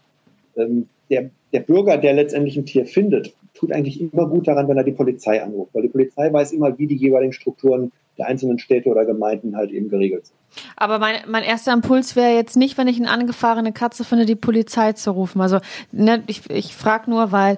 [0.56, 4.76] Ähm, der, der Bürger, der letztendlich ein Tier findet, tut eigentlich immer gut daran, wenn
[4.76, 8.58] er die Polizei anruft, weil die Polizei weiß immer, wie die jeweiligen Strukturen der einzelnen
[8.58, 10.36] Städte oder Gemeinden halt eben geregelt sind.
[10.76, 14.34] Aber mein, mein erster Impuls wäre jetzt nicht, wenn ich eine angefahrene Katze finde, die
[14.34, 15.40] Polizei zu rufen.
[15.40, 15.60] Also
[15.92, 17.56] ne, ich, ich frage nur, weil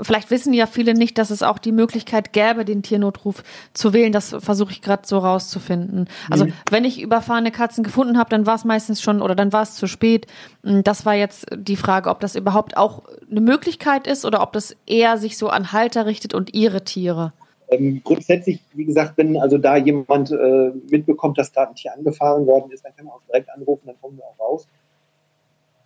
[0.00, 3.42] vielleicht wissen ja viele nicht, dass es auch die Möglichkeit gäbe, den Tiernotruf
[3.74, 4.12] zu wählen.
[4.12, 6.08] Das versuche ich gerade so rauszufinden.
[6.30, 6.52] Also mhm.
[6.70, 9.74] wenn ich überfahrene Katzen gefunden habe, dann war es meistens schon oder dann war es
[9.74, 10.26] zu spät.
[10.64, 14.52] Hm, das war jetzt die Frage, ob das überhaupt auch eine Möglichkeit ist oder ob
[14.54, 17.34] das eher sich so an Halter richtet und ihre Tiere.
[17.72, 22.46] Ähm, grundsätzlich, wie gesagt, wenn also da jemand äh, mitbekommt, dass gerade ein Tier angefahren
[22.46, 24.66] worden ist, dann kann er auch direkt anrufen, dann kommen wir auch raus.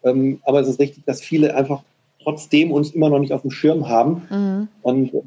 [0.03, 1.83] Ähm, aber es ist richtig, dass viele einfach
[2.23, 4.23] trotzdem uns immer noch nicht auf dem Schirm haben.
[4.31, 4.69] Mhm.
[4.83, 5.23] Und äh,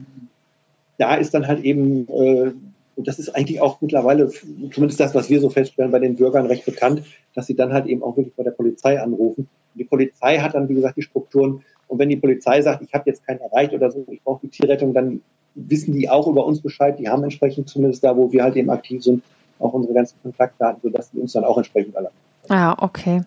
[0.97, 2.51] da ist dann halt eben, äh,
[2.95, 6.47] und das ist eigentlich auch mittlerweile, zumindest das, was wir so feststellen, bei den Bürgern
[6.47, 7.03] recht bekannt,
[7.35, 9.47] dass sie dann halt eben auch wirklich bei der Polizei anrufen.
[9.73, 11.63] Und die Polizei hat dann, wie gesagt, die Strukturen.
[11.87, 14.49] Und wenn die Polizei sagt, ich habe jetzt keinen erreicht oder so, ich brauche die
[14.49, 15.21] Tierrettung, dann
[15.67, 16.97] wissen die auch über uns Bescheid.
[16.99, 19.23] Die haben entsprechend zumindest da, wo wir halt eben aktiv sind,
[19.59, 22.11] auch unsere ganzen Kontaktdaten, sodass die uns dann auch entsprechend alle.
[22.49, 23.21] Ja, okay.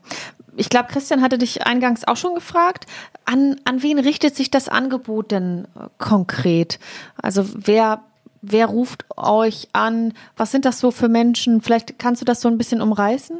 [0.57, 2.87] Ich glaube, Christian hatte dich eingangs auch schon gefragt.
[3.25, 6.79] An, an wen richtet sich das Angebot denn äh, konkret?
[7.21, 8.03] Also wer,
[8.43, 10.13] wer ruft euch an?
[10.37, 11.63] Was sind das so für Menschen?
[11.63, 13.39] Vielleicht kannst du das so ein bisschen umreißen?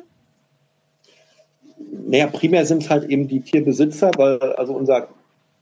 [2.07, 5.09] Naja, primär sind es halt eben die Tierbesitzer, weil also unser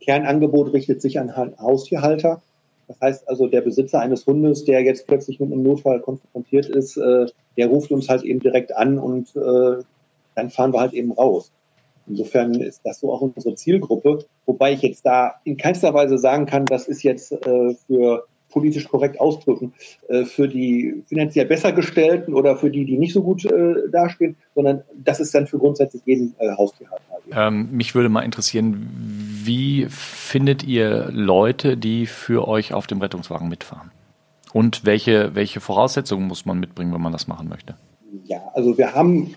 [0.01, 2.41] Kernangebot richtet sich an Haustierhalter.
[2.91, 6.97] Das heißt also, der Besitzer eines Hundes, der jetzt plötzlich mit einem Notfall konfrontiert ist,
[6.97, 7.27] äh,
[7.57, 9.85] der ruft uns halt eben direkt an und äh,
[10.35, 11.53] dann fahren wir halt eben raus.
[12.09, 16.47] Insofern ist das so auch unsere Zielgruppe, wobei ich jetzt da in keinster Weise sagen
[16.47, 19.73] kann, das ist jetzt äh, für politisch korrekt ausdrücken,
[20.09, 24.37] äh, für die finanziell besser gestellten oder für die, die nicht so gut äh, dastehen,
[24.55, 27.05] sondern das ist dann für grundsätzlich jeden äh, Haustierhalter.
[27.33, 28.89] Ähm, mich würde mal interessieren,
[29.45, 33.91] wie findet ihr Leute, die für euch auf dem Rettungswagen mitfahren?
[34.53, 37.77] Und welche, welche Voraussetzungen muss man mitbringen, wenn man das machen möchte?
[38.25, 39.35] Ja, also wir haben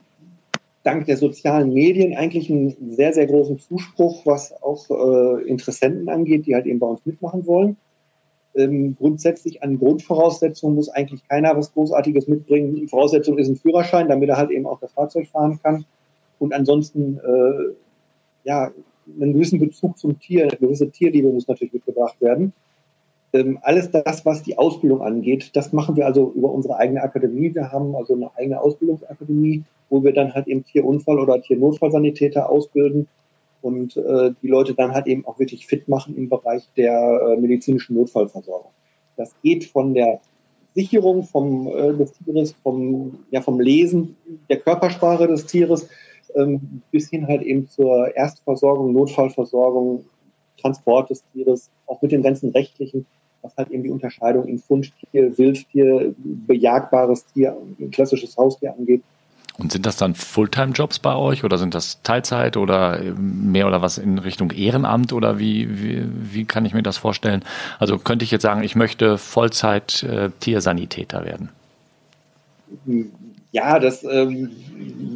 [0.84, 6.46] dank der sozialen Medien eigentlich einen sehr, sehr großen Zuspruch, was auch äh, Interessenten angeht,
[6.46, 7.78] die halt eben bei uns mitmachen wollen.
[8.56, 12.76] Ähm, grundsätzlich an Grundvoraussetzungen muss eigentlich keiner was Großartiges mitbringen.
[12.76, 15.86] Die Voraussetzung ist ein Führerschein, damit er halt eben auch das Fahrzeug fahren kann.
[16.40, 17.74] Und ansonsten, äh,
[18.44, 18.72] ja,
[19.20, 22.54] einen gewissen Bezug zum Tier, eine gewisse Tierliebe muss natürlich mitgebracht werden.
[23.34, 27.54] Ähm, alles das, was die Ausbildung angeht, das machen wir also über unsere eigene Akademie.
[27.56, 33.08] Wir haben also eine eigene Ausbildungsakademie, wo wir dann halt eben Tierunfall- oder Tiernotfallsanitäter ausbilden
[33.64, 37.40] und äh, die Leute dann halt eben auch wirklich fit machen im Bereich der äh,
[37.40, 38.72] medizinischen Notfallversorgung.
[39.16, 40.20] Das geht von der
[40.76, 44.18] Sicherung vom, äh, des Tieres, vom, ja, vom Lesen
[44.50, 45.88] der Körpersprache des Tieres
[46.36, 50.06] ähm, bis hin halt eben zur Erstversorgung, Notfallversorgung,
[50.60, 53.06] Transport des Tieres, auch mit den ganzen rechtlichen,
[53.42, 57.58] was halt eben die Unterscheidung in Fundtier, Wildtier, bejagbares Tier,
[57.92, 59.04] klassisches Haustier angeht.
[59.60, 64.00] Und sind das dann Fulltime-Jobs bei euch oder sind das Teilzeit oder mehr oder was
[64.00, 67.44] in Richtung Ehrenamt oder wie, wie, wie kann ich mir das vorstellen?
[67.78, 70.32] Also könnte ich jetzt sagen, ich möchte Vollzeit äh,
[71.24, 71.50] werden?
[73.52, 74.50] Ja, das ähm,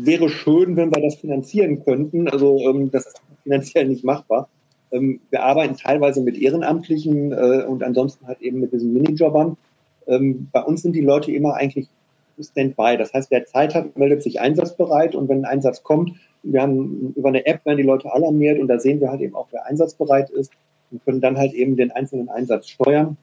[0.04, 2.28] wäre schön, wenn wir das finanzieren könnten.
[2.28, 4.48] Also ähm, das ist finanziell nicht machbar.
[4.92, 9.58] Ähm, wir arbeiten teilweise mit Ehrenamtlichen äh, und ansonsten halt eben mit diesen Minijobbern.
[10.06, 11.88] Ähm, bei uns sind die Leute immer eigentlich
[12.44, 12.98] Standby.
[12.98, 17.14] Das heißt, wer Zeit hat, meldet sich einsatzbereit und wenn ein Einsatz kommt, wir haben
[17.16, 19.66] über eine App werden die Leute alarmiert und da sehen wir halt eben auch, wer
[19.66, 20.52] einsatzbereit ist
[20.92, 23.18] und können dann halt eben den einzelnen Einsatz steuern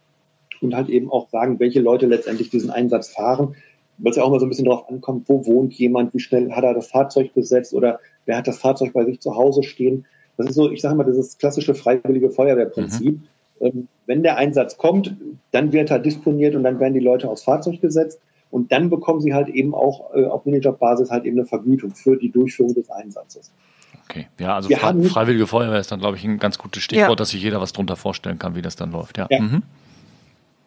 [0.60, 3.56] und halt eben auch sagen, welche Leute letztendlich diesen Einsatz fahren,
[3.98, 6.52] weil es ja auch mal so ein bisschen darauf ankommt, wo wohnt jemand, wie schnell
[6.52, 10.06] hat er das Fahrzeug besetzt oder wer hat das Fahrzeug bei sich zu Hause stehen.
[10.36, 13.20] Das ist so, ich sage mal, dieses klassische freiwillige Feuerwehrprinzip.
[13.20, 13.24] Mhm.
[13.60, 15.16] Ähm, wenn der Einsatz kommt,
[15.52, 18.20] dann wird er disponiert und dann werden die Leute aufs Fahrzeug gesetzt.
[18.54, 22.16] Und dann bekommen sie halt eben auch äh, auf Minijob-Basis halt eben eine Vergütung für
[22.16, 23.50] die Durchführung des Einsatzes.
[24.08, 27.16] Okay, ja, also Fre Freiwillige Feuerwehr ist dann, glaube ich, ein ganz gutes Stichwort, ja.
[27.16, 29.18] dass sich jeder was drunter vorstellen kann, wie das dann läuft.
[29.18, 29.26] Ja.
[29.28, 29.40] ja.
[29.40, 29.62] Mhm.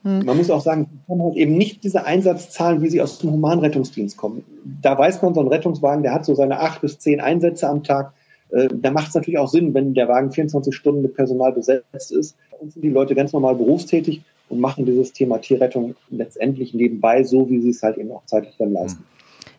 [0.03, 0.25] Hm.
[0.25, 3.31] Man muss auch sagen, wir haben halt eben nicht diese Einsatzzahlen, wie sie aus dem
[3.31, 4.43] Humanrettungsdienst kommen.
[4.81, 7.83] Da weiß man, so ein Rettungswagen, der hat so seine acht bis zehn Einsätze am
[7.83, 8.11] Tag.
[8.49, 12.11] Äh, da macht es natürlich auch Sinn, wenn der Wagen 24 Stunden mit Personal besetzt
[12.11, 12.35] ist.
[12.59, 17.49] Uns sind die Leute ganz normal berufstätig und machen dieses Thema Tierrettung letztendlich nebenbei, so
[17.49, 19.03] wie sie es halt eben auch zeitlich dann leisten.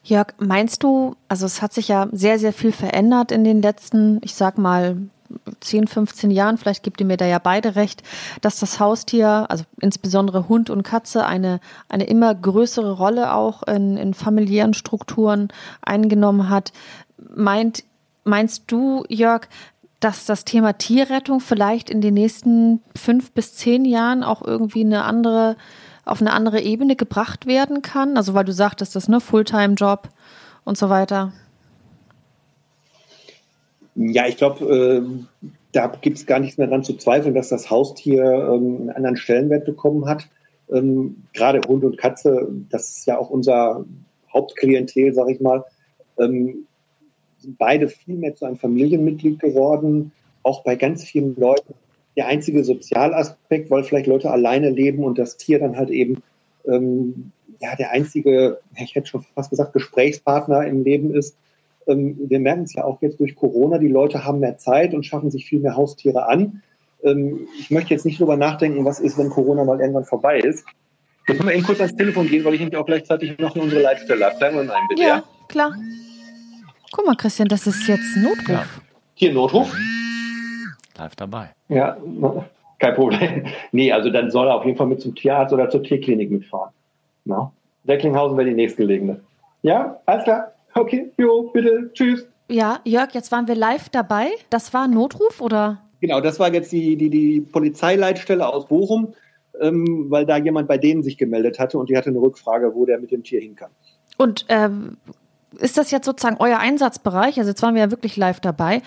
[0.04, 4.20] Jörg, meinst du, also es hat sich ja sehr, sehr viel verändert in den letzten,
[4.22, 4.96] ich sag mal,
[5.60, 8.02] 10, 15 Jahren, vielleicht gibt ihr mir da ja beide recht,
[8.40, 13.96] dass das Haustier, also insbesondere Hund und Katze, eine, eine immer größere Rolle auch in,
[13.96, 15.48] in familiären Strukturen
[15.82, 16.72] eingenommen hat.
[17.34, 17.84] Meint,
[18.24, 19.48] meinst du, Jörg,
[20.00, 25.04] dass das Thema Tierrettung vielleicht in den nächsten fünf bis zehn Jahren auch irgendwie eine
[25.04, 25.56] andere,
[26.04, 28.16] auf eine andere Ebene gebracht werden kann?
[28.16, 30.08] Also weil du sagtest, das ist ne Fulltime-Job
[30.64, 31.32] und so weiter.
[33.96, 37.68] Ja, ich glaube, äh, da gibt es gar nichts mehr dran zu zweifeln, dass das
[37.68, 40.28] Haustier ähm, einen anderen Stellenwert bekommen hat.
[40.70, 43.84] Ähm, Gerade Hund und Katze, das ist ja auch unser
[44.32, 45.64] Hauptklientel, sag ich mal.
[46.18, 46.67] Ähm,
[47.38, 51.74] sind beide viel mehr zu einem Familienmitglied geworden, auch bei ganz vielen Leuten.
[52.16, 56.22] Der einzige Sozialaspekt, weil vielleicht Leute alleine leben und das Tier dann halt eben
[56.66, 61.36] ähm, ja der einzige, ich hätte schon fast gesagt, Gesprächspartner im Leben ist.
[61.86, 65.06] Ähm, wir merken es ja auch jetzt durch Corona, die Leute haben mehr Zeit und
[65.06, 66.62] schaffen sich viel mehr Haustiere an.
[67.02, 70.64] Ähm, ich möchte jetzt nicht drüber nachdenken, was ist, wenn Corona mal irgendwann vorbei ist.
[71.26, 73.62] Jetzt können wir eben kurz ans Telefon gehen, weil ich nämlich auch gleichzeitig noch in
[73.62, 74.38] unsere Leitstelle habe.
[74.38, 75.02] Bleiben wir mal ein, bitte.
[75.02, 75.74] Ja, klar.
[76.92, 78.48] Guck mal, Christian, das ist jetzt Notruf.
[78.48, 78.64] Ja.
[79.14, 79.74] Hier Notruf.
[80.96, 81.50] Live dabei.
[81.68, 81.96] Ja,
[82.78, 83.46] kein Problem.
[83.72, 86.72] Nee, also dann soll er auf jeden Fall mit zum Tierarzt oder zur Tierklinik mitfahren.
[87.24, 87.52] No?
[87.86, 89.20] Recklinghausen wäre die nächstgelegene.
[89.62, 90.52] Ja, alles klar.
[90.74, 92.26] Okay, jo, bitte, tschüss.
[92.48, 94.28] Ja, Jörg, jetzt waren wir live dabei.
[94.48, 95.82] Das war Notruf oder?
[96.00, 99.14] Genau, das war jetzt die, die, die Polizeileitstelle aus Bochum,
[99.60, 102.86] ähm, weil da jemand bei denen sich gemeldet hatte und die hatte eine Rückfrage, wo
[102.86, 103.70] der mit dem Tier hin kann.
[104.16, 104.96] Und ähm,
[105.60, 107.38] ist das jetzt sozusagen euer Einsatzbereich?
[107.38, 108.82] Also jetzt waren wir ja wirklich live dabei.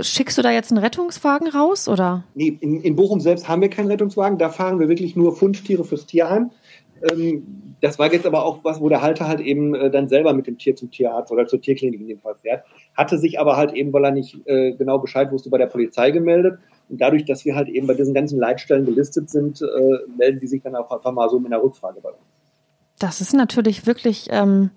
[0.00, 2.24] Schickst du da jetzt einen Rettungswagen raus oder?
[2.34, 4.38] Nee, in, in Bochum selbst haben wir keinen Rettungswagen.
[4.38, 6.50] Da fahren wir wirklich nur Fundtiere fürs Tierheim.
[7.02, 10.32] Ähm, das war jetzt aber auch was, wo der Halter halt eben äh, dann selber
[10.32, 12.64] mit dem Tier zum Tierarzt oder zur Tierklinik in dem Fall fährt.
[12.94, 16.10] Hatte sich aber halt eben, weil er nicht äh, genau Bescheid wusste, bei der Polizei
[16.10, 16.58] gemeldet.
[16.88, 19.66] Und dadurch, dass wir halt eben bei diesen ganzen Leitstellen gelistet sind, äh,
[20.16, 22.18] melden die sich dann auch einfach mal so mit einer Rückfrage bei uns.
[22.98, 24.70] Das ist natürlich wirklich ähm,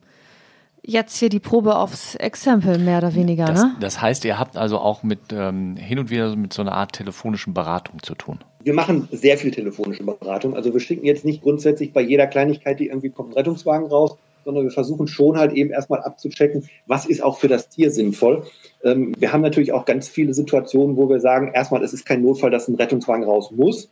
[0.90, 3.76] jetzt hier die Probe aufs Exempel, mehr oder weniger, das, ne?
[3.80, 6.94] Das heißt, ihr habt also auch mit ähm, hin und wieder mit so einer Art
[6.94, 8.40] telefonischen Beratung zu tun.
[8.64, 10.56] Wir machen sehr viel telefonische Beratung.
[10.56, 14.18] Also wir schicken jetzt nicht grundsätzlich bei jeder Kleinigkeit, die irgendwie kommt, einen Rettungswagen raus,
[14.44, 18.44] sondern wir versuchen schon halt eben erstmal abzuchecken, was ist auch für das Tier sinnvoll.
[18.84, 22.24] Ähm, wir haben natürlich auch ganz viele Situationen, wo wir sagen, erstmal, es ist kein
[22.24, 23.90] Notfall, dass ein Rettungswagen raus muss.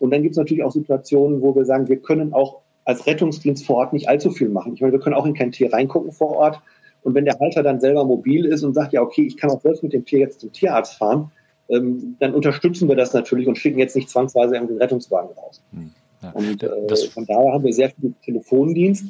[0.00, 3.64] Und dann gibt es natürlich auch Situationen, wo wir sagen, wir können auch als Rettungsdienst
[3.64, 4.74] vor Ort nicht allzu viel machen.
[4.74, 6.60] Ich meine, wir können auch in kein Tier reingucken vor Ort.
[7.02, 9.60] Und wenn der Halter dann selber mobil ist und sagt, ja, okay, ich kann auch
[9.60, 11.30] selbst mit dem Tier jetzt zum Tierarzt fahren,
[11.68, 15.62] ähm, dann unterstützen wir das natürlich und schicken jetzt nicht zwangsweise irgendwie den Rettungswagen raus.
[15.72, 19.04] Hm, ja, und äh, von daher haben wir sehr viel Telefondienst.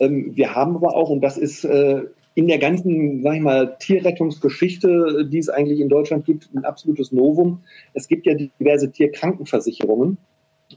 [0.00, 2.02] Ähm, wir haben aber auch, und das ist äh,
[2.34, 7.12] in der ganzen, sag ich mal, Tierrettungsgeschichte, die es eigentlich in Deutschland gibt, ein absolutes
[7.12, 7.60] Novum.
[7.94, 10.18] Es gibt ja diverse Tierkrankenversicherungen.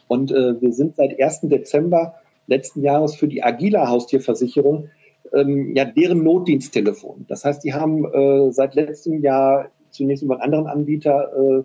[0.08, 1.42] Und äh, wir sind seit 1.
[1.44, 2.16] Dezember
[2.48, 4.90] letzten Jahres für die Agila Haustierversicherung
[5.34, 7.26] ähm, ja deren Notdiensttelefon.
[7.28, 11.64] Das heißt, die haben äh, seit letztem Jahr zunächst über einen anderen Anbieter äh,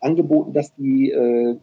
[0.00, 1.56] angeboten, dass die äh,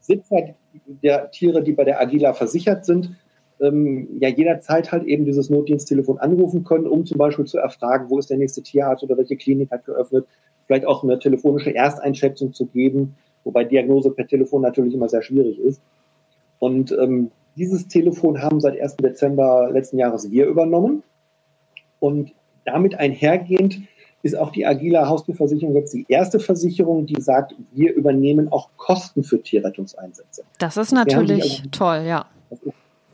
[0.00, 0.54] Sitzer
[0.86, 3.16] der Tiere, die bei der Agila versichert sind,
[3.60, 8.18] ähm, ja jederzeit halt eben dieses Notdiensttelefon anrufen können, um zum Beispiel zu erfragen, wo
[8.18, 10.26] ist der nächste Tierarzt oder welche Klinik hat geöffnet,
[10.66, 15.58] vielleicht auch eine telefonische Ersteinschätzung zu geben, wobei Diagnose per Telefon natürlich immer sehr schwierig
[15.58, 15.80] ist.
[16.58, 18.96] Und ähm, dieses Telefon haben seit 1.
[18.96, 21.02] Dezember letzten Jahres wir übernommen.
[22.00, 22.32] Und
[22.64, 23.82] damit einhergehend
[24.22, 29.24] ist auch die Agila Haustierversicherung jetzt die erste Versicherung, die sagt, wir übernehmen auch Kosten
[29.24, 30.44] für Tierrettungseinsätze.
[30.58, 32.26] Das ist natürlich also, toll, ja.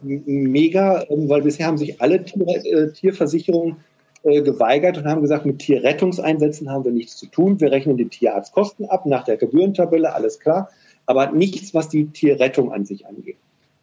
[0.02, 3.76] mega, ähm, weil bisher haben sich alle Tier, äh, Tierversicherungen
[4.22, 7.58] äh, geweigert und haben gesagt, mit Tierrettungseinsätzen haben wir nichts zu tun.
[7.58, 10.68] Wir rechnen die Tierarztkosten ab nach der Gebührentabelle, alles klar,
[11.06, 13.38] aber nichts, was die Tierrettung an sich angeht.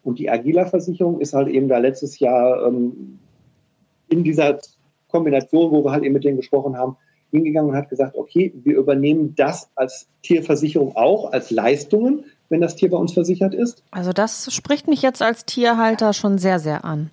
[0.06, 3.18] Und die Agila-Versicherung ist halt eben da letztes Jahr ähm,
[4.08, 4.60] in dieser
[5.08, 6.96] Kombination, wo wir halt eben mit denen gesprochen haben,
[7.32, 12.76] hingegangen und hat gesagt, okay, wir übernehmen das als Tierversicherung auch, als Leistungen, wenn das
[12.76, 13.82] Tier bei uns versichert ist.
[13.90, 17.10] Also das spricht mich jetzt als Tierhalter schon sehr, sehr an.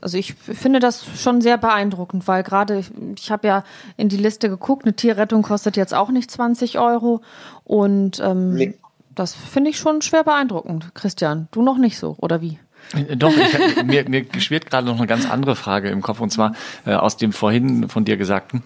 [0.00, 3.64] Also ich finde das schon sehr beeindruckend, weil gerade ich, ich habe ja
[3.96, 7.22] in die Liste geguckt, eine Tierrettung kostet jetzt auch nicht 20 Euro
[7.64, 8.74] und ähm, nee.
[9.20, 10.94] Das finde ich schon schwer beeindruckend.
[10.94, 12.58] Christian, du noch nicht so, oder wie?
[12.94, 16.30] Äh, doch, ich, mir, mir schwirrt gerade noch eine ganz andere Frage im Kopf und
[16.30, 16.54] zwar
[16.86, 18.62] äh, aus dem vorhin von dir gesagten.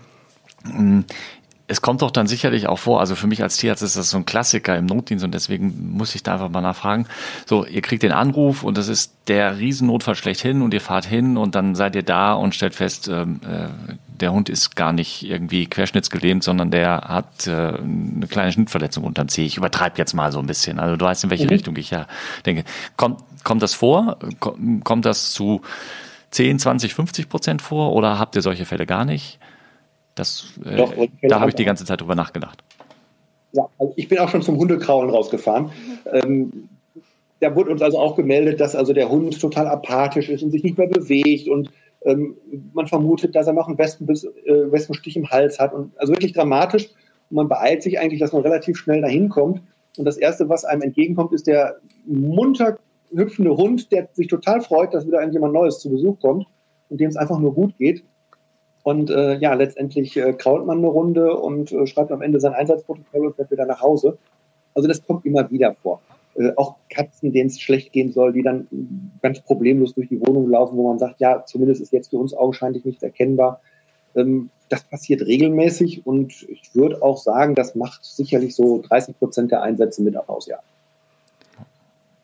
[1.67, 4.19] Es kommt doch dann sicherlich auch vor, also für mich als Tierarzt ist das so
[4.19, 7.07] ein Klassiker im Notdienst und deswegen muss ich da einfach mal nachfragen.
[7.47, 11.39] So, ihr kriegt den Anruf und das ist der Riesennotfall schlechthin und ihr fahrt hin
[11.39, 15.25] und dann seid ihr da und stellt fest, ähm, äh, der Hund ist gar nicht
[15.25, 19.45] irgendwie querschnittsgelähmt, sondern der hat äh, eine kleine Schnittverletzung unterm Zeh.
[19.45, 20.79] Ich übertreibe jetzt mal so ein bisschen.
[20.79, 21.51] Also du weißt, in welche mhm.
[21.51, 22.07] Richtung ich ja
[22.47, 22.65] denke.
[22.97, 24.19] Kommt, kommt das vor?
[24.41, 25.63] Kommt das zu
[26.31, 29.39] 10, 20, 50 Prozent vor oder habt ihr solche Fälle gar nicht?
[30.15, 32.63] Das, äh, Doch, da habe ich die ganze Zeit drüber nachgedacht.
[33.53, 35.71] Ja, also ich bin auch schon zum Hundekraulen rausgefahren.
[36.13, 36.69] Ähm,
[37.41, 40.63] da wurde uns also auch gemeldet, dass also der Hund total apathisch ist und sich
[40.63, 41.71] nicht mehr bewegt und
[42.05, 42.37] ähm,
[42.73, 46.33] man vermutet, dass er noch einen Wespenbiss, äh, Wespenstich im Hals hat und also wirklich
[46.33, 46.91] dramatisch.
[47.31, 49.63] Und man beeilt sich eigentlich, dass man relativ schnell dahin kommt.
[49.97, 52.79] Und das erste, was einem entgegenkommt, ist der munter
[53.15, 56.47] hüpfende Hund, der sich total freut, dass wieder irgendjemand Neues zu Besuch kommt
[56.91, 58.05] und dem es einfach nur gut geht.
[58.85, 62.53] Und äh, ja, letztendlich äh, krault man eine Runde und äh, schreibt am Ende sein
[62.53, 64.19] Einsatzprotokoll und fährt wieder nach Hause.
[64.75, 66.01] Also das kommt immer wieder vor.
[66.35, 68.69] Äh, auch Katzen, denen es schlecht gehen soll, die dann
[69.23, 72.35] ganz problemlos durch die Wohnung laufen, wo man sagt, ja, zumindest ist jetzt für uns
[72.35, 73.63] augenscheinlich nichts erkennbar.
[74.15, 79.51] Ähm, das passiert regelmäßig und ich würde auch sagen, das macht sicherlich so 30 Prozent
[79.51, 80.59] der Einsätze mit aus, ja.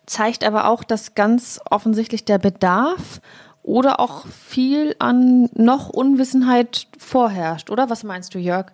[0.05, 3.21] Zeigt aber auch, dass ganz offensichtlich der Bedarf
[3.71, 7.89] oder auch viel an noch Unwissenheit vorherrscht, oder?
[7.89, 8.73] Was meinst du, Jörg?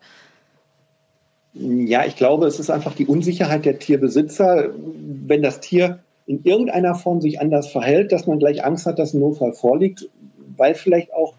[1.52, 6.94] Ja, ich glaube, es ist einfach die Unsicherheit der Tierbesitzer, wenn das Tier in irgendeiner
[6.94, 10.08] Form sich anders verhält, dass man gleich Angst hat, dass ein Notfall vorliegt,
[10.56, 11.34] weil vielleicht auch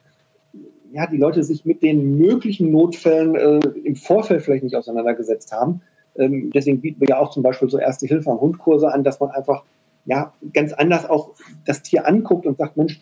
[0.94, 5.82] ja, die Leute sich mit den möglichen Notfällen äh, im Vorfeld vielleicht nicht auseinandergesetzt haben.
[6.16, 9.20] Ähm, deswegen bieten wir ja auch zum Beispiel so Erste Hilfe am Hundkurse an, dass
[9.20, 9.64] man einfach
[10.06, 11.32] ja ganz anders auch
[11.66, 13.02] das Tier anguckt und sagt, Mensch,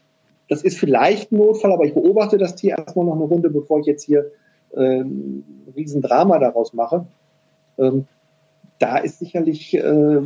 [0.49, 3.79] das ist vielleicht ein Notfall, aber ich beobachte das Tier erstmal noch eine Runde, bevor
[3.79, 4.31] ich jetzt hier
[4.75, 5.43] äh, ein
[5.75, 7.05] Riesendrama daraus mache.
[7.77, 8.05] Ähm,
[8.79, 10.21] da ist sicherlich äh,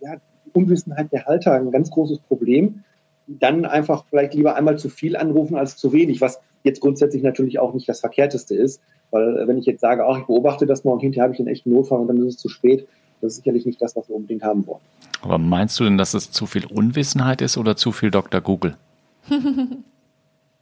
[0.00, 0.16] ja,
[0.52, 2.84] Unwissenheit der Halter ein ganz großes Problem.
[3.26, 7.58] Dann einfach vielleicht lieber einmal zu viel anrufen als zu wenig, was jetzt grundsätzlich natürlich
[7.58, 8.80] auch nicht das Verkehrteste ist.
[9.10, 11.40] Weil äh, wenn ich jetzt sage, ach, ich beobachte das mal und hinterher habe ich
[11.40, 12.86] einen echten Notfall und dann ist es zu spät,
[13.20, 14.80] das ist sicherlich nicht das, was wir unbedingt haben wollen.
[15.22, 18.40] Aber meinst du denn, dass es zu viel Unwissenheit ist oder zu viel Dr.
[18.40, 18.76] Google?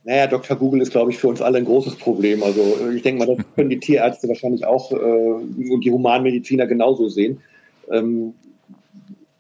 [0.04, 0.56] naja, Dr.
[0.56, 2.42] Google ist, glaube ich, für uns alle ein großes Problem.
[2.42, 2.60] Also
[2.94, 7.40] ich denke mal, das können die Tierärzte wahrscheinlich auch äh, und die Humanmediziner genauso sehen.
[7.90, 8.34] Ähm,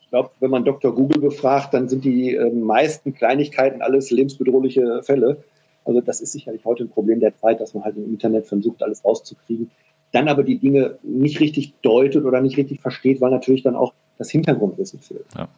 [0.00, 0.94] ich glaube, wenn man Dr.
[0.94, 5.42] Google befragt, dann sind die äh, meisten Kleinigkeiten alles lebensbedrohliche Fälle.
[5.84, 8.82] Also das ist sicherlich heute ein Problem der Zeit, dass man halt im Internet versucht,
[8.82, 9.70] alles rauszukriegen.
[10.12, 13.92] Dann aber die Dinge nicht richtig deutet oder nicht richtig versteht, weil natürlich dann auch
[14.18, 15.26] das Hintergrundwissen fehlt.
[15.36, 15.48] Ja.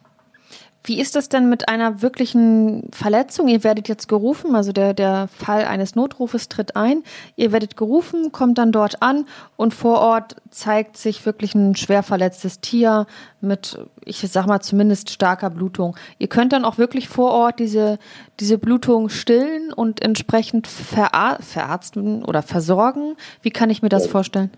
[0.83, 3.49] Wie ist das denn mit einer wirklichen Verletzung?
[3.49, 7.03] Ihr werdet jetzt gerufen, also der, der Fall eines Notrufes tritt ein.
[7.35, 9.25] Ihr werdet gerufen, kommt dann dort an
[9.57, 13.07] und vor Ort zeigt sich wirklich ein schwer verletztes Tier
[13.41, 15.97] mit, ich sag mal, zumindest starker Blutung.
[16.17, 17.99] Ihr könnt dann auch wirklich vor Ort diese,
[18.39, 23.15] diese Blutung stillen und entsprechend verar verarzten oder versorgen.
[23.41, 24.49] Wie kann ich mir das vorstellen?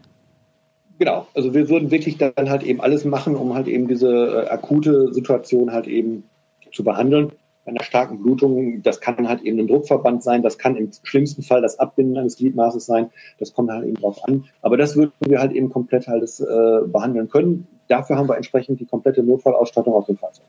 [1.02, 4.50] Genau, also wir würden wirklich dann halt eben alles machen, um halt eben diese äh,
[4.50, 6.30] akute Situation halt eben
[6.72, 7.32] zu behandeln.
[7.66, 11.42] Bei einer starken Blutung, das kann halt eben ein Druckverband sein, das kann im schlimmsten
[11.42, 13.10] Fall das Abbinden eines Gliedmaßes sein,
[13.40, 14.46] das kommt halt eben drauf an.
[14.62, 17.68] Aber das würden wir halt eben komplett halt äh, behandeln können.
[17.88, 20.46] Dafür haben wir entsprechend die komplette Notfallausstattung auf dem Fahrzeug.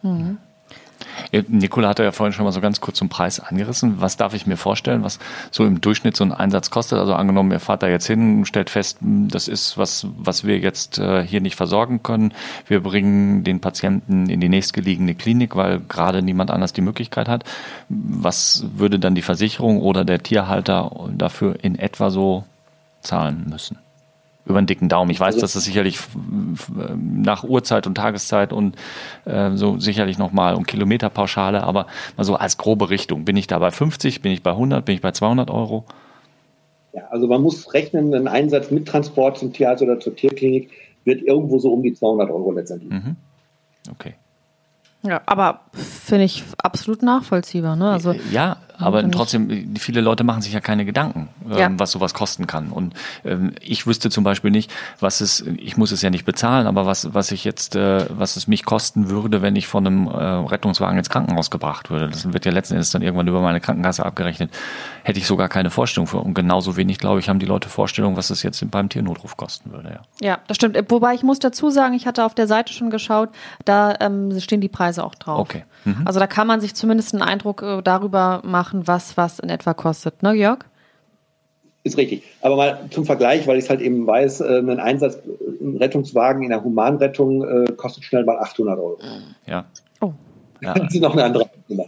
[0.00, 0.38] Mhm.
[1.48, 4.00] Nikola hatte ja vorhin schon mal so ganz kurz zum Preis angerissen.
[4.00, 5.18] Was darf ich mir vorstellen, was
[5.50, 6.98] so im Durchschnitt so ein Einsatz kostet?
[6.98, 10.58] Also angenommen, ihr fahrt da jetzt hin, stellt fest, hm, das ist was, was wir
[10.58, 12.32] jetzt äh, hier nicht versorgen können.
[12.66, 17.44] Wir bringen den Patienten in die nächstgelegene Klinik, weil gerade niemand anders die Möglichkeit hat.
[17.88, 22.44] Was würde dann die Versicherung oder der Tierhalter dafür in etwa so
[23.00, 23.78] zahlen müssen?
[24.46, 25.10] Über einen dicken Daumen.
[25.10, 25.98] Ich weiß, also dass das sicherlich
[26.96, 28.76] nach Uhrzeit und Tageszeit und
[29.24, 33.24] äh, so sicherlich nochmal um Kilometerpauschale, aber mal so als grobe Richtung.
[33.24, 35.84] Bin ich da bei 50, bin ich bei 100, bin ich bei 200 Euro?
[36.92, 40.70] Ja, also man muss rechnen, ein Einsatz mit Transport zum Tierarzt oder zur Tierklinik
[41.04, 42.90] wird irgendwo so um die 200 Euro letztendlich.
[42.90, 43.16] Mhm.
[43.90, 44.14] Okay.
[45.02, 47.76] Ja, aber finde ich absolut nachvollziehbar.
[47.76, 47.90] Ne?
[47.90, 51.70] Also, ja, aber trotzdem, viele Leute machen sich ja keine Gedanken, ähm, ja.
[51.76, 52.70] was sowas kosten kann.
[52.70, 56.66] Und ähm, ich wüsste zum Beispiel nicht, was es, ich muss es ja nicht bezahlen,
[56.66, 60.06] aber was, was ich jetzt, äh, was es mich kosten würde, wenn ich von einem
[60.08, 62.08] äh, Rettungswagen ins Krankenhaus gebracht würde.
[62.08, 64.50] Das wird ja letzten Endes dann irgendwann über meine Krankenkasse abgerechnet.
[65.02, 66.18] Hätte ich sogar keine Vorstellung für.
[66.18, 69.72] Und genauso wenig, glaube ich, haben die Leute Vorstellung, was es jetzt beim Tiernotruf kosten
[69.72, 70.00] würde.
[70.20, 70.78] Ja, ja das stimmt.
[70.88, 73.30] Wobei ich muss dazu sagen, ich hatte auf der Seite schon geschaut,
[73.64, 75.40] da ähm, stehen die Preise auch drauf.
[75.40, 75.64] Okay.
[75.84, 76.02] Mhm.
[76.04, 79.74] Also da kann man sich zumindest einen Eindruck äh, darüber machen, was was in etwa
[79.74, 80.60] kostet, ne, Jörg?
[81.84, 82.24] Ist richtig.
[82.40, 85.18] Aber mal zum Vergleich, weil ich es halt eben weiß, äh, ein Einsatz,
[85.60, 88.98] ein Rettungswagen in der Humanrettung äh, kostet schnell mal 800 Euro.
[89.46, 89.66] Ja.
[90.00, 90.12] Oh.
[90.60, 90.74] Ja.
[90.78, 91.84] Das ist noch eine andere Nummer.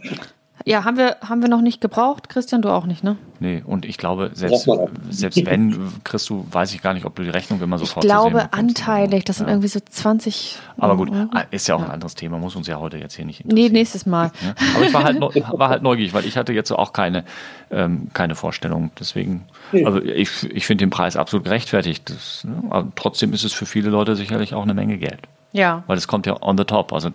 [0.69, 2.29] Ja, haben wir, haben wir noch nicht gebraucht.
[2.29, 3.17] Christian, du auch nicht, ne?
[3.39, 4.69] Nee, und ich glaube, selbst,
[5.09, 8.07] selbst wenn, kriegst du, weiß ich gar nicht, ob du die Rechnung immer sofort Ich
[8.07, 9.53] glaube, anteilig, das sind ja.
[9.53, 10.59] irgendwie so 20.
[10.77, 11.27] Aber gut, Euro.
[11.49, 13.71] ist ja auch ein anderes Thema, muss uns ja heute jetzt hier nicht interessieren.
[13.71, 14.31] Nee, nächstes Mal.
[14.41, 14.53] Ja?
[14.75, 15.19] Aber ich war halt,
[15.59, 17.23] war halt neugierig, weil ich hatte jetzt auch keine,
[17.71, 18.91] ähm, keine Vorstellung.
[18.99, 22.09] Deswegen, also ich, ich finde den Preis absolut gerechtfertigt.
[22.11, 22.61] Das, ne?
[22.69, 25.21] Aber trotzdem ist es für viele Leute sicherlich auch eine Menge Geld.
[25.51, 25.83] Ja.
[25.87, 26.93] Weil es kommt ja on the top.
[26.93, 27.09] Also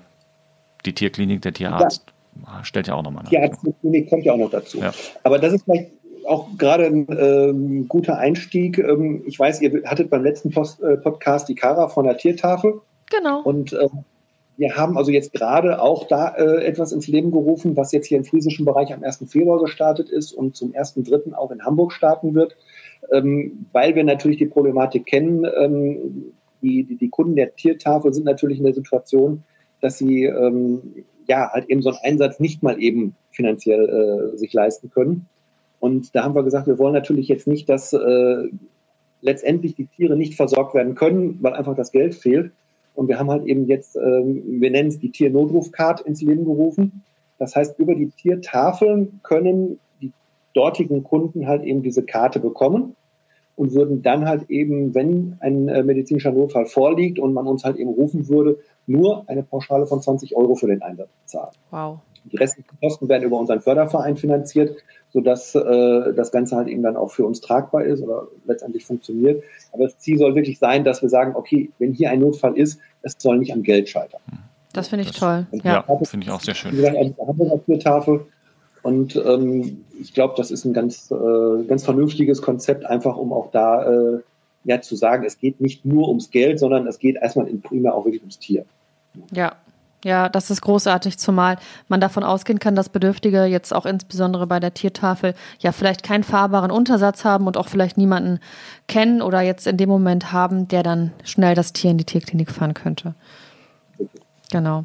[0.84, 2.13] die Tierklinik, der Tierarzt
[2.62, 3.30] stellt ja auch nochmal nach.
[3.30, 4.78] Tierarztklinik kommt ja auch noch dazu.
[4.78, 4.92] Ja.
[5.22, 5.92] Aber das ist vielleicht
[6.26, 8.78] auch gerade ein ähm, guter Einstieg.
[8.78, 12.80] Ähm, ich weiß, ihr hattet beim letzten Post, äh, Podcast die Kara von der Tiertafel.
[13.10, 13.42] Genau.
[13.42, 13.88] Und äh,
[14.56, 18.18] wir haben also jetzt gerade auch da äh, etwas ins Leben gerufen, was jetzt hier
[18.18, 19.24] im friesischen Bereich am 1.
[19.28, 21.34] Februar gestartet ist und zum 1.3.
[21.34, 22.56] auch in Hamburg starten wird,
[23.12, 25.44] ähm, weil wir natürlich die Problematik kennen.
[25.58, 26.32] Ähm,
[26.62, 29.42] die, die, die, Kunden der Tiertafel sind natürlich in der Situation,
[29.80, 34.52] dass sie ähm, ja halt eben so einen Einsatz nicht mal eben finanziell äh, sich
[34.52, 35.26] leisten können.
[35.80, 38.48] Und da haben wir gesagt, wir wollen natürlich jetzt nicht, dass äh,
[39.20, 42.52] letztendlich die Tiere nicht versorgt werden können, weil einfach das Geld fehlt.
[42.94, 47.02] Und wir haben halt eben jetzt, ähm, wir nennen es die Tiernotrufcard ins Leben gerufen.
[47.38, 50.12] Das heißt, über die Tiertafeln können die
[50.54, 52.94] dortigen Kunden halt eben diese Karte bekommen
[53.56, 57.76] und würden dann halt eben, wenn ein äh, medizinischer Notfall vorliegt und man uns halt
[57.76, 61.52] eben rufen würde, nur eine Pauschale von 20 Euro für den Einsatz bezahlen.
[61.70, 61.98] Wow.
[62.24, 64.76] Die restlichen Kosten werden über unseren Förderverein finanziert,
[65.12, 69.42] sodass äh, das Ganze halt eben dann auch für uns tragbar ist oder letztendlich funktioniert.
[69.72, 72.80] Aber das Ziel soll wirklich sein, dass wir sagen, okay, wenn hier ein Notfall ist,
[73.02, 74.20] es soll nicht am Geld scheitern.
[74.72, 75.46] Das finde ich das, toll.
[75.62, 76.72] Ja, ja finde ich auch sehr schön.
[76.72, 78.26] Wie gesagt, eine Hamburger.
[78.82, 83.50] Und ähm, ich glaube, das ist ein ganz, äh, ganz vernünftiges Konzept, einfach um auch
[83.50, 84.18] da äh,
[84.64, 87.94] ja zu sagen, es geht nicht nur ums Geld, sondern es geht erstmal in primär
[87.94, 88.64] auch wirklich ums Tier.
[89.32, 89.56] Ja,
[90.04, 91.56] ja, das ist großartig, zumal
[91.88, 96.24] man davon ausgehen kann, dass Bedürftige jetzt auch insbesondere bei der Tiertafel ja vielleicht keinen
[96.24, 98.38] fahrbaren Untersatz haben und auch vielleicht niemanden
[98.86, 102.50] kennen oder jetzt in dem Moment haben, der dann schnell das Tier in die Tierklinik
[102.50, 103.14] fahren könnte.
[104.52, 104.84] Genau.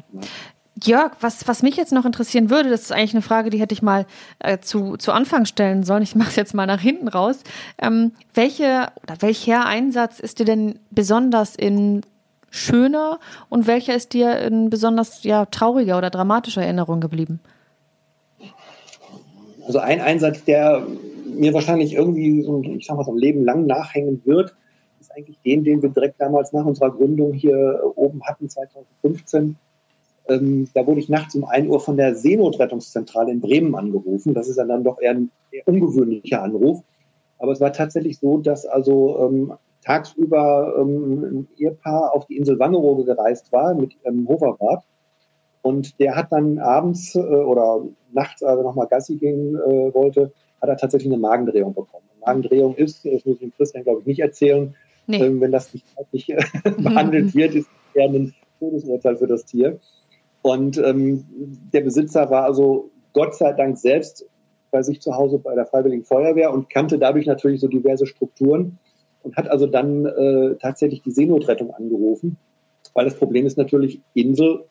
[0.84, 3.72] Jörg, was, was mich jetzt noch interessieren würde, das ist eigentlich eine Frage, die hätte
[3.72, 4.06] ich mal
[4.38, 6.02] äh, zu, zu Anfang stellen sollen.
[6.02, 7.42] Ich mache es jetzt mal nach hinten raus.
[7.80, 12.02] Ähm, welche oder welcher Einsatz ist dir denn besonders in
[12.50, 13.18] schöner
[13.48, 17.40] und welcher ist dir in besonders ja, trauriger oder dramatischer Erinnerung geblieben?
[19.66, 20.84] Also ein Einsatz, der
[21.26, 24.54] mir wahrscheinlich irgendwie so, ich sag mal, so ein Leben lang nachhängen wird,
[25.00, 29.56] ist eigentlich den, den wir direkt damals nach unserer Gründung hier oben hatten, 2015
[30.30, 34.34] ähm, da wurde ich nachts um 1 Uhr von der Seenotrettungszentrale in Bremen angerufen.
[34.34, 36.82] Das ist ja dann doch eher ein eher ungewöhnlicher Anruf.
[37.38, 39.52] Aber es war tatsächlich so, dass also ähm,
[39.82, 44.84] tagsüber ähm, ein Ehepaar auf die Insel Wangerooge gereist war mit einem Hoverrad.
[45.62, 50.68] Und der hat dann abends äh, oder nachts, also nochmal Gassi gehen äh, wollte, hat
[50.68, 52.04] er tatsächlich eine Magendrehung bekommen.
[52.12, 54.74] Eine Magendrehung ist, das muss ich dem Christian, glaube ich, nicht erzählen,
[55.06, 55.22] nee.
[55.22, 56.42] ähm, wenn das nicht, nicht äh,
[56.78, 59.80] behandelt wird, ist eher ein Todesurteil für das Tier.
[60.42, 61.26] Und ähm,
[61.72, 64.26] der Besitzer war also Gott sei Dank selbst
[64.70, 68.78] bei sich zu Hause bei der Freiwilligen Feuerwehr und kannte dadurch natürlich so diverse Strukturen
[69.22, 72.36] und hat also dann äh, tatsächlich die Seenotrettung angerufen,
[72.94, 74.64] weil das Problem ist natürlich Insel,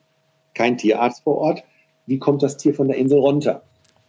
[0.54, 1.64] kein Tierarzt vor Ort.
[2.06, 3.62] Wie kommt das Tier von der Insel runter?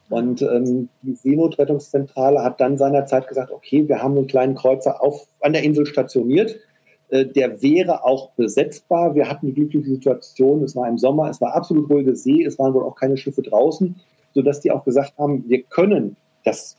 [0.09, 5.27] Und ähm, die Seenotrettungszentrale hat dann seinerzeit gesagt, okay, wir haben einen kleinen Kreuzer auf,
[5.41, 6.57] an der Insel stationiert.
[7.11, 9.15] Äh, der wäre auch besetzbar.
[9.15, 12.59] Wir hatten die glückliche Situation, es war im Sommer, es war absolut ruhige See, es
[12.59, 13.97] waren wohl auch keine Schiffe draußen,
[14.33, 16.77] sodass die auch gesagt haben, wir können das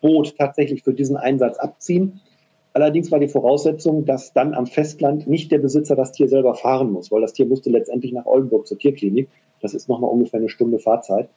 [0.00, 2.20] Boot tatsächlich für diesen Einsatz abziehen.
[2.72, 6.90] Allerdings war die Voraussetzung, dass dann am Festland nicht der Besitzer das Tier selber fahren
[6.90, 9.28] muss, weil das Tier musste letztendlich nach Oldenburg zur Tierklinik.
[9.60, 11.28] Das ist nochmal ungefähr eine Stunde Fahrzeit.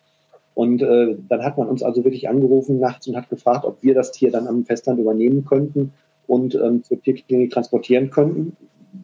[0.55, 3.93] Und äh, dann hat man uns also wirklich angerufen nachts und hat gefragt, ob wir
[3.93, 5.93] das Tier dann am Festland übernehmen könnten
[6.27, 8.55] und ähm, zur Tierklinik transportieren könnten,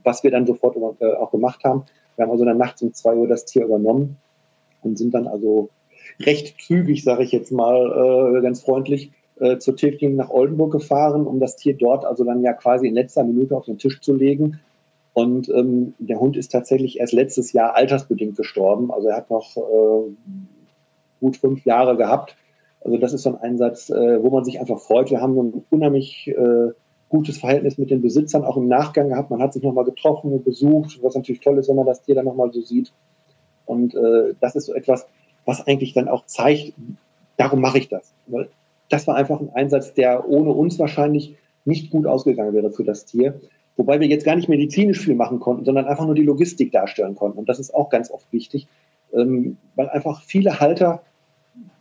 [0.04, 1.84] was wir dann sofort äh, auch gemacht haben.
[2.16, 4.18] Wir haben also dann nachts um zwei Uhr das Tier übernommen
[4.82, 5.70] und sind dann also
[6.20, 11.26] recht zügig, sage ich jetzt mal äh, ganz freundlich, äh, zur Tierklinik nach Oldenburg gefahren,
[11.26, 14.14] um das Tier dort also dann ja quasi in letzter Minute auf den Tisch zu
[14.14, 14.60] legen.
[15.14, 18.92] Und ähm, der Hund ist tatsächlich erst letztes Jahr altersbedingt gestorben.
[18.92, 20.12] Also er hat noch äh,
[21.20, 22.36] gut fünf Jahre gehabt.
[22.82, 25.12] Also das ist so ein Einsatz, äh, wo man sich einfach freut.
[25.12, 26.72] Wir haben ein unheimlich äh,
[27.14, 29.30] gutes Verhältnis mit den Besitzern auch im Nachgang gehabt.
[29.30, 32.16] Man hat sich nochmal getroffen und besucht, was natürlich toll ist, wenn man das Tier
[32.16, 32.92] dann nochmal so sieht.
[33.68, 35.06] Und äh, das ist so etwas,
[35.46, 36.74] was eigentlich dann auch zeigt,
[37.38, 38.16] darum mache ich das.
[38.26, 38.50] Weil
[38.90, 41.36] das war einfach ein Einsatz, der ohne uns wahrscheinlich
[41.66, 43.40] nicht gut ausgegangen wäre für das Tier.
[43.78, 47.14] Wobei wir jetzt gar nicht medizinisch viel machen konnten, sondern einfach nur die Logistik darstellen
[47.14, 47.38] konnten.
[47.38, 48.68] Und das ist auch ganz oft wichtig,
[49.14, 51.04] ähm, weil einfach viele Halter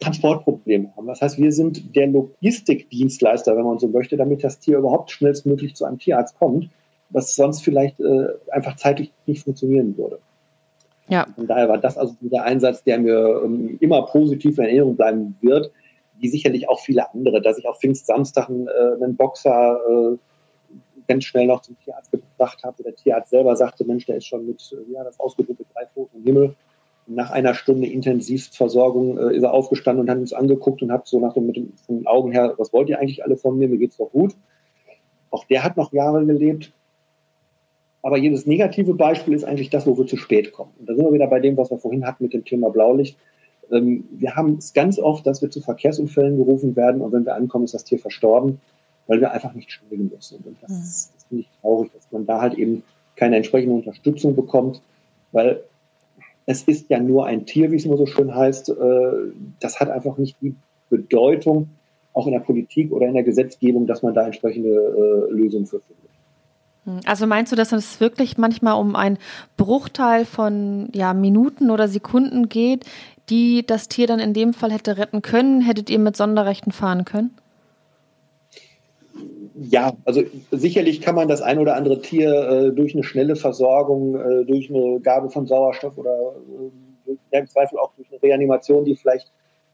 [0.00, 1.06] Transportprobleme haben.
[1.06, 5.74] Das heißt, wir sind der Logistikdienstleister, wenn man so möchte, damit das Tier überhaupt schnellstmöglich
[5.74, 6.68] zu einem Tierarzt kommt,
[7.10, 10.18] was sonst vielleicht äh, einfach zeitlich nicht funktionieren würde.
[11.08, 11.26] Ja.
[11.34, 15.36] Von daher war das also der Einsatz, der mir ähm, immer positiv in Erinnerung bleiben
[15.40, 15.70] wird,
[16.18, 20.16] wie sicherlich auch viele andere, dass ich auf Pfingstsamstag einen, äh, einen Boxer äh,
[21.08, 24.26] ganz schnell noch zum Tierarzt gebracht habe, wo der Tierarzt selber sagte, Mensch, der ist
[24.26, 26.54] schon mit, äh, ja, das ausgedrückte drei Pfoten im Himmel
[27.06, 31.20] nach einer Stunde Intensivversorgung äh, ist er aufgestanden und hat uns angeguckt und hat so
[31.20, 33.68] nach dem, mit den, von den Augen her, was wollt ihr eigentlich alle von mir?
[33.68, 34.34] Mir geht's doch gut.
[35.30, 36.72] Auch der hat noch Jahre gelebt.
[38.02, 40.72] Aber jedes negative Beispiel ist eigentlich das, wo wir zu spät kommen.
[40.78, 43.16] Und da sind wir wieder bei dem, was wir vorhin hatten mit dem Thema Blaulicht.
[43.70, 47.34] Ähm, wir haben es ganz oft, dass wir zu Verkehrsunfällen gerufen werden und wenn wir
[47.34, 48.60] ankommen, ist das Tier verstorben,
[49.06, 50.46] weil wir einfach nicht schnell genug sind.
[50.46, 51.14] Und das, mhm.
[51.14, 52.82] das finde ich traurig, dass man da halt eben
[53.16, 54.82] keine entsprechende Unterstützung bekommt,
[55.30, 55.62] weil
[56.46, 58.70] es ist ja nur ein Tier, wie es immer so schön heißt.
[58.70, 58.72] Äh,
[59.60, 60.54] das hat einfach nicht die
[60.90, 61.70] Bedeutung,
[62.12, 65.80] auch in der Politik oder in der Gesetzgebung, dass man da entsprechende äh, Lösungen für
[65.80, 66.10] findet.
[66.84, 69.18] Hm, also meinst du, dass es wirklich manchmal um einen
[69.56, 72.84] Bruchteil von ja, Minuten oder Sekunden geht,
[73.30, 75.60] die das Tier dann in dem Fall hätte retten können?
[75.60, 77.30] Hättet ihr mit Sonderrechten fahren können?
[79.54, 84.16] Ja, also sicherlich kann man das ein oder andere Tier äh, durch eine schnelle Versorgung,
[84.16, 86.34] äh, durch eine Gabe von Sauerstoff oder
[87.06, 89.30] äh, im Zweifel auch durch eine Reanimation, die vielleicht,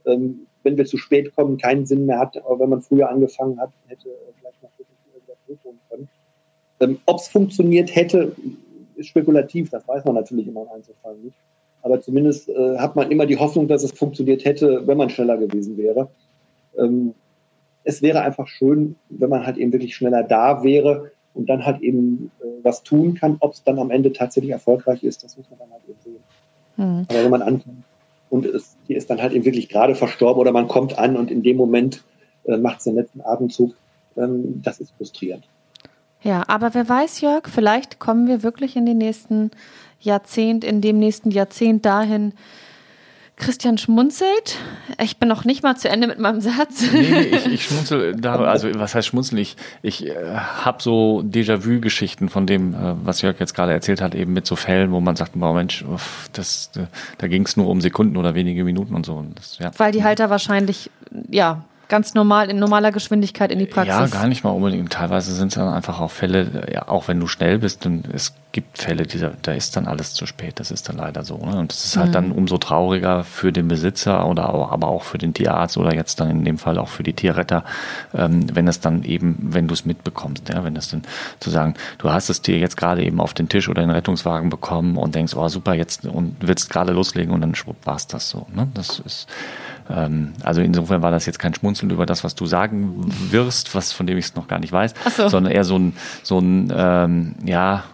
[0.07, 3.61] ähm, wenn wir zu spät kommen, keinen Sinn mehr hat, aber wenn man früher angefangen
[3.61, 4.09] hat, hätte
[4.39, 6.09] vielleicht noch wieder zurückholen können.
[6.81, 8.33] Ähm, Ob es funktioniert hätte,
[8.97, 11.37] ist spekulativ, das weiß man natürlich immer im Einzelfall nicht.
[11.83, 15.37] Aber zumindest äh, hat man immer die Hoffnung, dass es funktioniert hätte, wenn man schneller
[15.37, 16.09] gewesen wäre.
[16.76, 17.14] Ähm,
[17.85, 21.81] es wäre einfach schön, wenn man halt eben wirklich schneller da wäre und dann halt
[21.81, 23.37] eben äh, was tun kann.
[23.41, 26.22] Ob es dann am Ende tatsächlich erfolgreich ist, das muss man dann halt eben sehen.
[26.76, 27.07] Mhm.
[27.09, 27.85] Aber wenn man ankommt
[28.31, 31.31] und es, hier ist dann halt eben wirklich gerade verstorben oder man kommt an und
[31.31, 32.03] in dem Moment
[32.45, 33.74] äh, macht es den letzten Atemzug,
[34.16, 35.45] ähm, das ist frustrierend.
[36.22, 39.51] Ja, aber wer weiß, Jörg, vielleicht kommen wir wirklich in den nächsten
[40.01, 42.33] Jahrzehnt, in dem nächsten Jahrzehnt dahin,
[43.39, 44.59] Christian schmunzelt.
[45.03, 46.93] Ich bin noch nicht mal zu Ende mit meinem Satz.
[46.93, 49.41] Nee, nee ich, ich schmunzel da, also was heißt schmunzeln?
[49.41, 54.14] Ich, ich äh, habe so Déjà-vu-Geschichten von dem, äh, was Jörg jetzt gerade erzählt hat,
[54.14, 56.86] eben mit so Fällen, wo man sagt, oh Mensch, uff, das, äh,
[57.18, 59.14] da ging es nur um Sekunden oder wenige Minuten und so.
[59.14, 59.70] Und das, ja.
[59.78, 60.91] Weil die Halter wahrscheinlich,
[61.30, 63.95] ja, ganz normal in normaler Geschwindigkeit in die Praxis?
[63.95, 64.93] Ja, gar nicht mal unbedingt.
[64.93, 68.34] Teilweise sind es dann einfach auch Fälle, ja, auch wenn du schnell bist, und es
[68.53, 70.59] gibt Fälle, die, da ist dann alles zu spät.
[70.59, 71.36] Das ist dann leider so.
[71.36, 71.59] Ne?
[71.59, 72.12] Und das ist halt mhm.
[72.12, 76.20] dann umso trauriger für den Besitzer oder auch, aber auch für den Tierarzt oder jetzt
[76.20, 77.64] dann in dem Fall auch für die Tierretter,
[78.14, 81.03] ähm, wenn es dann eben, wenn du es mitbekommst, ja, wenn es dann
[81.41, 83.95] zu sagen, du hast das Tier jetzt gerade eben auf den Tisch oder in den
[83.95, 87.97] Rettungswagen bekommen und denkst, oh super, jetzt und willst gerade loslegen und dann schwupp war
[87.97, 88.47] es das so.
[88.55, 88.66] Ne?
[88.72, 89.26] Das ist
[89.89, 94.07] also insofern war das jetzt kein Schmunzeln über das, was du sagen wirst, was von
[94.07, 95.28] dem ich es noch gar nicht weiß, so.
[95.28, 97.84] sondern eher so ein, so ein ähm, ja,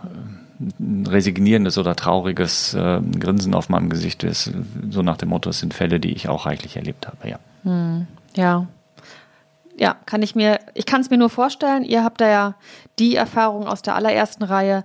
[1.07, 4.53] resignierendes oder trauriges äh, Grinsen auf meinem Gesicht ist,
[4.90, 7.38] so nach dem Motto, es sind Fälle, die ich auch reichlich erlebt habe, ja.
[7.62, 8.66] Hm, ja.
[9.76, 12.54] Ja, kann ich mir, ich kann es mir nur vorstellen, ihr habt da ja
[12.98, 14.84] die Erfahrung aus der allerersten Reihe,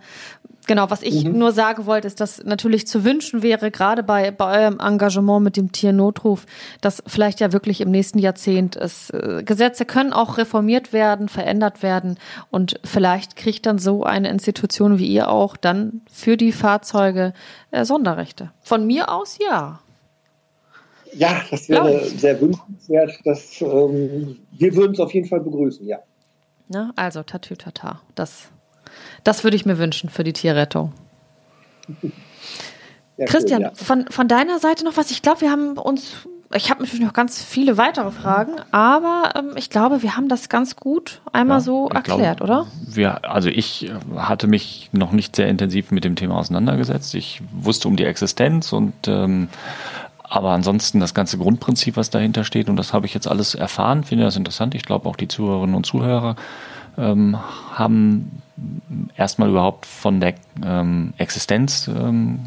[0.69, 1.35] Genau, was ich mhm.
[1.35, 5.57] nur sagen wollte, ist, dass natürlich zu wünschen wäre, gerade bei, bei eurem Engagement mit
[5.57, 6.45] dem Tiernotruf,
[6.79, 11.81] dass vielleicht ja wirklich im nächsten Jahrzehnt es, äh, Gesetze können auch reformiert werden, verändert
[11.81, 12.19] werden
[12.51, 17.33] und vielleicht kriegt dann so eine Institution wie ihr auch dann für die Fahrzeuge
[17.71, 18.51] äh, Sonderrechte.
[18.61, 19.79] Von mir aus ja.
[21.14, 23.20] Ja, das wäre sehr wünschenswert.
[23.24, 25.99] Das, ähm, wir würden es auf jeden Fall begrüßen, ja.
[26.68, 28.01] Na, also, tatütata.
[28.16, 28.49] Das
[29.24, 30.93] das würde ich mir wünschen für die Tierrettung.
[33.18, 33.84] Ja, Christian, cool, ja.
[33.84, 35.12] von, von deiner Seite noch was?
[35.12, 39.51] Ich glaube, wir haben uns, ich habe natürlich noch ganz viele weitere Fragen, aber ähm,
[39.55, 42.68] ich glaube, wir haben das ganz gut einmal ja, so erklärt, glaube, oder?
[42.88, 47.14] Wir, also ich hatte mich noch nicht sehr intensiv mit dem Thema auseinandergesetzt.
[47.16, 49.49] Ich wusste um die Existenz und ähm,
[50.30, 54.03] aber ansonsten das ganze Grundprinzip, was dahinter steht, und das habe ich jetzt alles erfahren,
[54.03, 54.75] finde das interessant.
[54.75, 56.36] Ich glaube auch die Zuhörerinnen und Zuhörer
[56.97, 57.38] ähm,
[57.73, 58.41] haben
[59.17, 62.39] erstmal überhaupt von der ähm, Existenz ähm,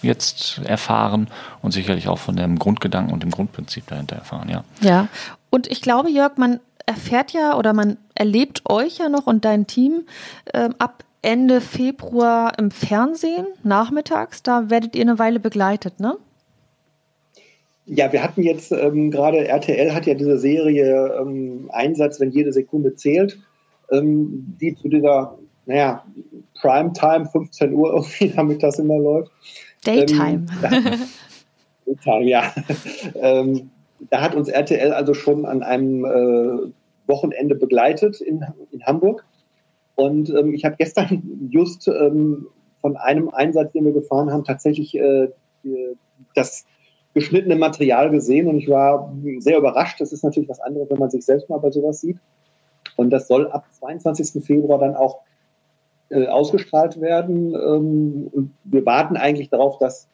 [0.00, 1.28] jetzt erfahren
[1.62, 4.64] und sicherlich auch von dem Grundgedanken und dem Grundprinzip dahinter erfahren, ja.
[4.80, 5.08] Ja,
[5.50, 9.66] und ich glaube, Jörg, man erfährt ja oder man erlebt euch ja noch und dein
[9.66, 10.04] Team
[10.54, 14.42] ähm, ab Ende Februar im Fernsehen, nachmittags.
[14.42, 16.16] Da werdet ihr eine Weile begleitet, ne?
[17.86, 22.52] Ja, wir hatten jetzt ähm, gerade, RTL hat ja diese Serie ähm, Einsatz, wenn jede
[22.52, 23.38] Sekunde zählt,
[23.92, 26.04] ähm, die zu dieser, naja,
[26.60, 29.30] Primetime, 15 Uhr irgendwie, damit das immer läuft.
[29.84, 30.46] Daytime.
[30.64, 30.84] Ähm,
[31.86, 32.52] Daytime, ja.
[33.14, 33.70] ähm,
[34.10, 36.72] da hat uns RTL also schon an einem äh,
[37.06, 39.24] Wochenende begleitet in, in Hamburg.
[39.94, 42.48] Und ähm, ich habe gestern just ähm,
[42.80, 45.28] von einem Einsatz, den wir gefahren haben, tatsächlich äh,
[46.34, 46.66] das
[47.16, 50.02] geschnittene Material gesehen und ich war sehr überrascht.
[50.02, 52.18] Das ist natürlich was anderes, wenn man sich selbst mal bei sowas sieht.
[52.96, 54.44] Und das soll ab 22.
[54.44, 55.20] Februar dann auch
[56.10, 57.54] äh, ausgestrahlt werden.
[57.54, 60.08] Ähm, und wir warten eigentlich darauf, dass,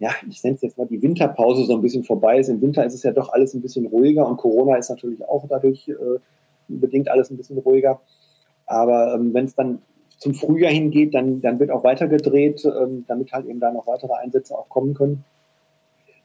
[0.00, 2.48] ja, ich nenne es jetzt mal die Winterpause so ein bisschen vorbei ist.
[2.48, 5.46] Im Winter ist es ja doch alles ein bisschen ruhiger und Corona ist natürlich auch
[5.48, 6.18] dadurch äh,
[6.66, 8.00] bedingt alles ein bisschen ruhiger.
[8.66, 9.82] Aber ähm, wenn es dann
[10.18, 13.86] zum Frühjahr hingeht, dann, dann wird auch weiter gedreht, ähm, damit halt eben da noch
[13.86, 15.24] weitere Einsätze auch kommen können.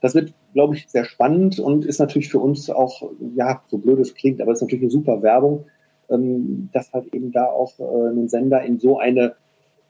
[0.05, 3.97] Das wird, glaube ich, sehr spannend und ist natürlich für uns auch, ja, so blöd
[3.97, 5.65] es klingt, aber es ist natürlich eine super Werbung,
[6.11, 9.33] ähm, dass halt eben da auch äh, ein Sender in so eine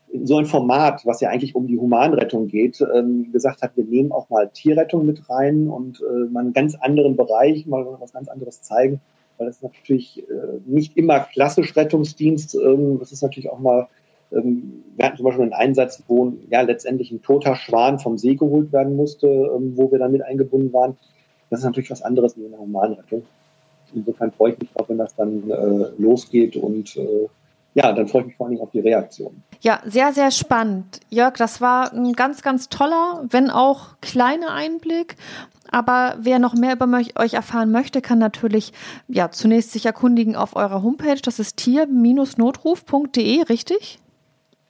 [0.07, 3.83] in so ein Format, was ja eigentlich um die Humanrettung geht, ähm, gesagt hat, wir
[3.83, 8.13] nehmen auch mal Tierrettung mit rein und äh, mal einen ganz anderen Bereich, mal was
[8.13, 9.01] ganz anderes zeigen,
[9.37, 13.89] weil das ist natürlich äh, nicht immer klassisch Rettungsdienst, ähm, das ist natürlich auch mal
[14.43, 18.71] wir hatten zum Beispiel einen Einsatz, wo ja letztendlich ein toter Schwan vom See geholt
[18.71, 20.97] werden musste, ähm, wo wir dann mit eingebunden waren.
[21.49, 23.23] Das ist natürlich was anderes wie eine Humanrettung.
[23.93, 27.27] Insofern freue ich mich auch, wenn das dann äh, losgeht und äh,
[27.75, 29.43] ja, dann freue ich mich vor allem auf die Reaktion.
[29.59, 31.01] Ja, sehr, sehr spannend.
[31.09, 35.17] Jörg, das war ein ganz, ganz toller, wenn auch kleiner Einblick.
[35.71, 38.71] Aber wer noch mehr über euch erfahren möchte, kann natürlich
[39.09, 41.19] ja zunächst sich erkundigen auf eurer Homepage.
[41.21, 43.99] Das ist tier-notruf.de, richtig?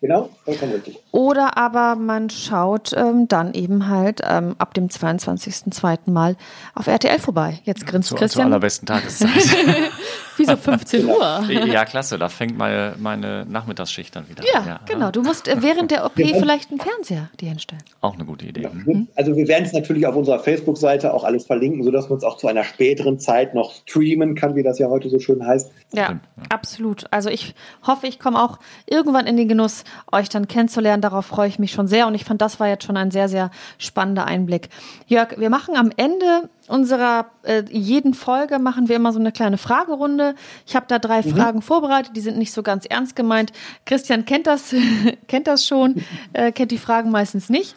[0.05, 0.99] Genau, vollkommen richtig.
[1.09, 6.11] Oder aber man schaut ähm, dann eben halt ähm, ab dem 22.02.
[6.11, 6.35] Mal
[6.75, 7.59] auf RTL vorbei.
[7.63, 8.43] Jetzt grinst zu, Christian.
[8.43, 9.31] Zur allerbesten Tageszeit.
[10.37, 11.43] Wieso 15 Uhr?
[11.65, 14.67] Ja, klasse, da fängt meine, meine Nachmittagsschicht dann wieder ja, an.
[14.67, 15.11] Ja, genau.
[15.11, 17.83] Du musst äh, während der OP vielleicht einen Fernseher dir hinstellen.
[18.01, 18.61] Auch eine gute Idee.
[18.63, 18.71] Ja.
[19.15, 22.37] Also wir werden es natürlich auf unserer Facebook-Seite auch alles verlinken, sodass man es auch
[22.37, 25.71] zu einer späteren Zeit noch streamen kann, wie das ja heute so schön heißt.
[25.93, 26.19] Ja, ja.
[26.49, 27.05] absolut.
[27.11, 27.55] Also ich
[27.85, 31.01] hoffe, ich komme auch irgendwann in den Genuss, euch dann kennenzulernen.
[31.01, 32.07] Darauf freue ich mich schon sehr.
[32.07, 34.69] Und ich fand, das war jetzt schon ein sehr, sehr spannender Einblick.
[35.07, 39.57] Jörg, wir machen am Ende unserer äh, jeden Folge machen wir immer so eine kleine
[39.57, 40.35] Fragerunde.
[40.65, 41.35] Ich habe da drei mhm.
[41.35, 43.51] Fragen vorbereitet, die sind nicht so ganz ernst gemeint.
[43.85, 44.73] Christian kennt das,
[45.27, 46.03] kennt das schon,
[46.33, 47.75] äh, kennt die Fragen meistens nicht.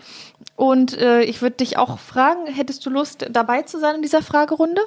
[0.57, 4.22] Und äh, ich würde dich auch fragen, hättest du Lust dabei zu sein in dieser
[4.22, 4.82] Fragerunde?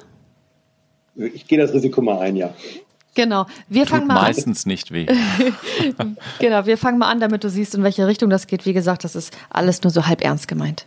[1.14, 2.54] Ich gehe das Risiko mal ein, ja.
[3.14, 3.46] Genau.
[3.68, 4.70] Wir Tut fangen mal meistens an.
[4.70, 5.06] nicht weh.
[6.38, 8.64] genau, wir fangen mal an, damit du siehst, in welche Richtung das geht.
[8.64, 10.86] Wie gesagt, das ist alles nur so halb ernst gemeint.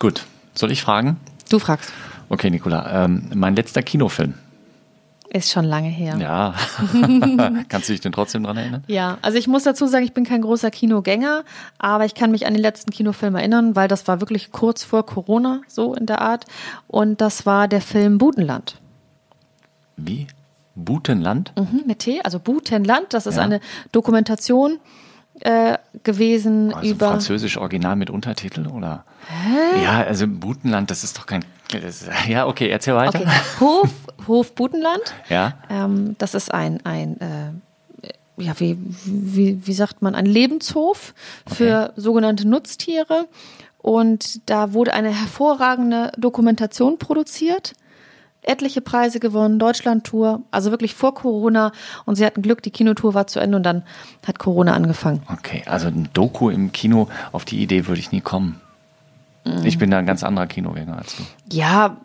[0.00, 0.26] Gut.
[0.56, 1.18] Soll ich fragen?
[1.48, 1.92] Du fragst.
[2.28, 3.04] Okay, Nicola.
[3.04, 4.34] Ähm, mein letzter Kinofilm.
[5.30, 6.16] Ist schon lange her.
[6.18, 6.54] Ja.
[7.68, 8.84] Kannst du dich denn trotzdem dran erinnern?
[8.86, 11.44] Ja, also ich muss dazu sagen, ich bin kein großer Kinogänger,
[11.78, 15.04] aber ich kann mich an den letzten Kinofilm erinnern, weil das war wirklich kurz vor
[15.04, 16.46] Corona, so in der Art.
[16.86, 18.80] Und das war der Film Butenland.
[19.96, 20.26] Wie?
[20.76, 21.52] Butenland?
[21.56, 23.12] Mhm, mit T, also Butenland.
[23.12, 23.42] Das ist ja.
[23.42, 23.60] eine
[23.92, 24.78] Dokumentation
[25.40, 27.08] äh, gewesen also über.
[27.08, 29.04] Französisch Original mit Untertitel oder?
[29.28, 29.82] Hä?
[29.82, 31.44] Ja, also Butenland, das ist doch kein.
[32.28, 33.20] Ja, okay, erzähl weiter.
[33.20, 33.30] Okay.
[33.60, 33.90] Hof,
[34.26, 35.02] Hof Butenland.
[35.28, 35.54] Ja.
[35.68, 41.14] Ähm, das ist ein, ein äh, ja, wie, wie, wie sagt man, ein Lebenshof
[41.46, 42.00] für okay.
[42.00, 43.26] sogenannte Nutztiere.
[43.78, 47.74] Und da wurde eine hervorragende Dokumentation produziert
[48.46, 51.72] etliche Preise gewonnen, Deutschland-Tour, also wirklich vor Corona.
[52.04, 53.82] Und sie hatten Glück, die Kinotour war zu Ende und dann
[54.26, 55.22] hat Corona angefangen.
[55.30, 58.60] Okay, also ein Doku im Kino, auf die Idee würde ich nie kommen.
[59.44, 59.64] Mhm.
[59.64, 61.22] Ich bin da ein ganz anderer Kinogänger als du.
[61.52, 61.96] Ja,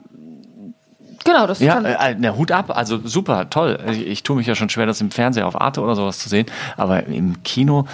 [1.24, 1.86] Genau, das ja, kann.
[1.86, 3.80] Äh, der Hut ab, also super, toll.
[3.92, 6.30] Ich, ich tue mich ja schon schwer, das im Fernseher auf Arte oder sowas zu
[6.30, 7.86] sehen, aber im Kino,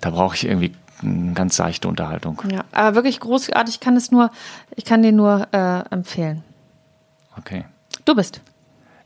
[0.00, 2.42] da brauche ich irgendwie eine ganz seichte Unterhaltung.
[2.50, 4.30] Ja, aber wirklich großartig, ich kann es nur,
[4.74, 6.42] ich kann den nur äh, empfehlen.
[7.38, 7.64] Okay.
[8.04, 8.40] Du bist.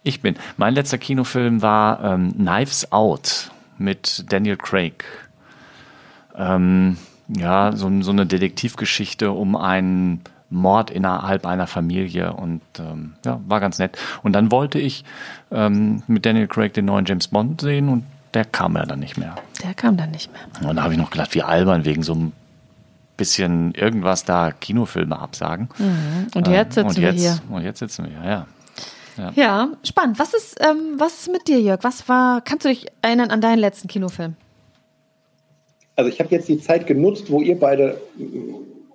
[0.03, 0.37] Ich bin.
[0.57, 5.05] Mein letzter Kinofilm war ähm, Knives Out mit Daniel Craig.
[6.37, 6.97] Ähm,
[7.29, 13.59] ja, so, so, eine Detektivgeschichte um einen Mord innerhalb einer Familie und ähm, ja, war
[13.61, 13.99] ganz nett.
[14.23, 15.05] Und dann wollte ich
[15.51, 19.17] ähm, mit Daniel Craig den neuen James Bond sehen und der kam ja dann nicht
[19.17, 19.35] mehr.
[19.63, 20.69] Der kam dann nicht mehr.
[20.71, 22.33] Und da habe ich noch gedacht, wie albern wegen so einem
[23.17, 25.69] bisschen irgendwas da Kinofilme absagen.
[25.79, 26.29] Mhm.
[26.35, 27.39] Und jetzt sitzen und jetzt, wir hier.
[27.51, 28.47] Und jetzt sitzen wir hier, ja.
[29.17, 29.33] Ja.
[29.35, 30.19] ja, spannend.
[30.19, 31.81] Was ist, ähm, was ist mit dir, Jörg?
[31.83, 34.35] Was war, kannst du dich erinnern an deinen letzten Kinofilm?
[35.97, 38.25] Also ich habe jetzt die Zeit genutzt, wo ihr beide äh,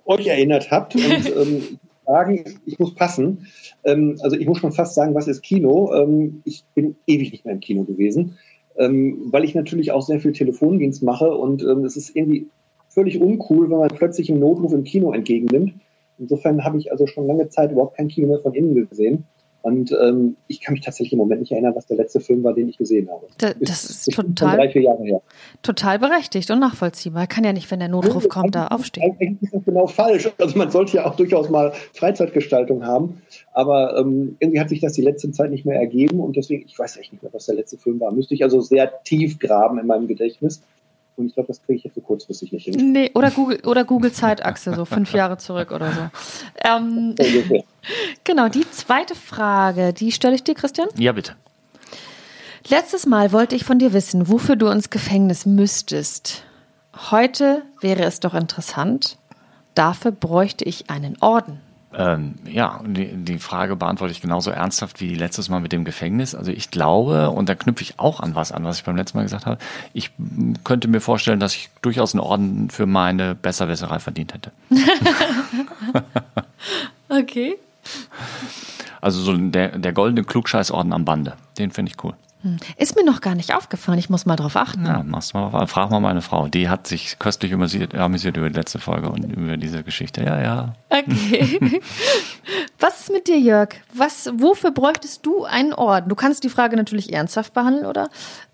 [0.04, 1.02] euch erinnert habt und
[1.36, 2.44] ähm, Fragen.
[2.66, 3.46] Ich muss passen.
[3.84, 5.92] Ähm, also ich muss schon fast sagen, was ist Kino?
[5.94, 8.38] Ähm, ich bin ewig nicht mehr im Kino gewesen,
[8.76, 12.48] ähm, weil ich natürlich auch sehr viel Telefondienst mache und ähm, es ist irgendwie
[12.88, 15.74] völlig uncool, wenn man plötzlich einen Notruf im Kino entgegennimmt.
[16.18, 19.24] Insofern habe ich also schon lange Zeit überhaupt kein Kino mehr von innen gesehen.
[19.62, 22.52] Und ähm, ich kann mich tatsächlich im Moment nicht erinnern, was der letzte Film war,
[22.52, 23.28] den ich gesehen habe.
[23.38, 25.22] Da, das ist, ist total, drei, vier Jahre her.
[25.62, 27.28] total berechtigt und nachvollziehbar.
[27.28, 29.16] Kann ja nicht, wenn der Notruf kommt, da aufstehen.
[29.20, 30.28] Eigentlich ist das genau falsch.
[30.38, 33.22] Also man sollte ja auch durchaus mal Freizeitgestaltung haben.
[33.52, 36.78] Aber ähm, irgendwie hat sich das die letzte Zeit nicht mehr ergeben und deswegen, ich
[36.78, 38.12] weiß echt nicht mehr, was der letzte Film war.
[38.12, 40.62] Müsste ich also sehr tief graben in meinem Gedächtnis.
[41.16, 42.92] Und ich glaube, das kriege ich jetzt so kurzfristig nicht hin.
[42.92, 46.10] Nee, oder Google, oder Google Zeitachse, so fünf Jahre zurück oder so.
[46.68, 47.14] Ähm,
[48.24, 50.88] genau, die zweite Frage, die stelle ich dir, Christian.
[50.96, 51.34] Ja, bitte.
[52.68, 56.44] Letztes Mal wollte ich von dir wissen, wofür du ins Gefängnis müsstest.
[57.10, 59.18] Heute wäre es doch interessant.
[59.74, 61.60] Dafür bräuchte ich einen Orden.
[61.94, 66.34] Ähm, ja, die, die Frage beantworte ich genauso ernsthaft wie letztes Mal mit dem Gefängnis.
[66.34, 69.18] Also ich glaube, und da knüpfe ich auch an was an, was ich beim letzten
[69.18, 69.58] Mal gesagt habe,
[69.92, 70.10] ich
[70.64, 74.52] könnte mir vorstellen, dass ich durchaus einen Orden für meine Besserwisserei verdient hätte.
[77.08, 77.56] okay.
[79.00, 82.14] Also so der, der goldene Klugscheißorden am Bande, den finde ich cool.
[82.42, 82.56] Hm.
[82.76, 83.98] Ist mir noch gar nicht aufgefallen.
[83.98, 84.84] Ich muss mal drauf achten.
[84.84, 86.48] Ja, machst mal, frag mal meine Frau.
[86.48, 90.22] Die hat sich köstlich amüsiert, amüsiert über die letzte Folge und über diese Geschichte.
[90.24, 90.74] Ja, ja.
[90.90, 91.80] Okay.
[92.80, 93.68] Was ist mit dir, Jörg?
[93.94, 96.08] Was, wofür bräuchtest du einen Orden?
[96.08, 98.10] Du kannst die Frage natürlich ernsthaft behandeln oder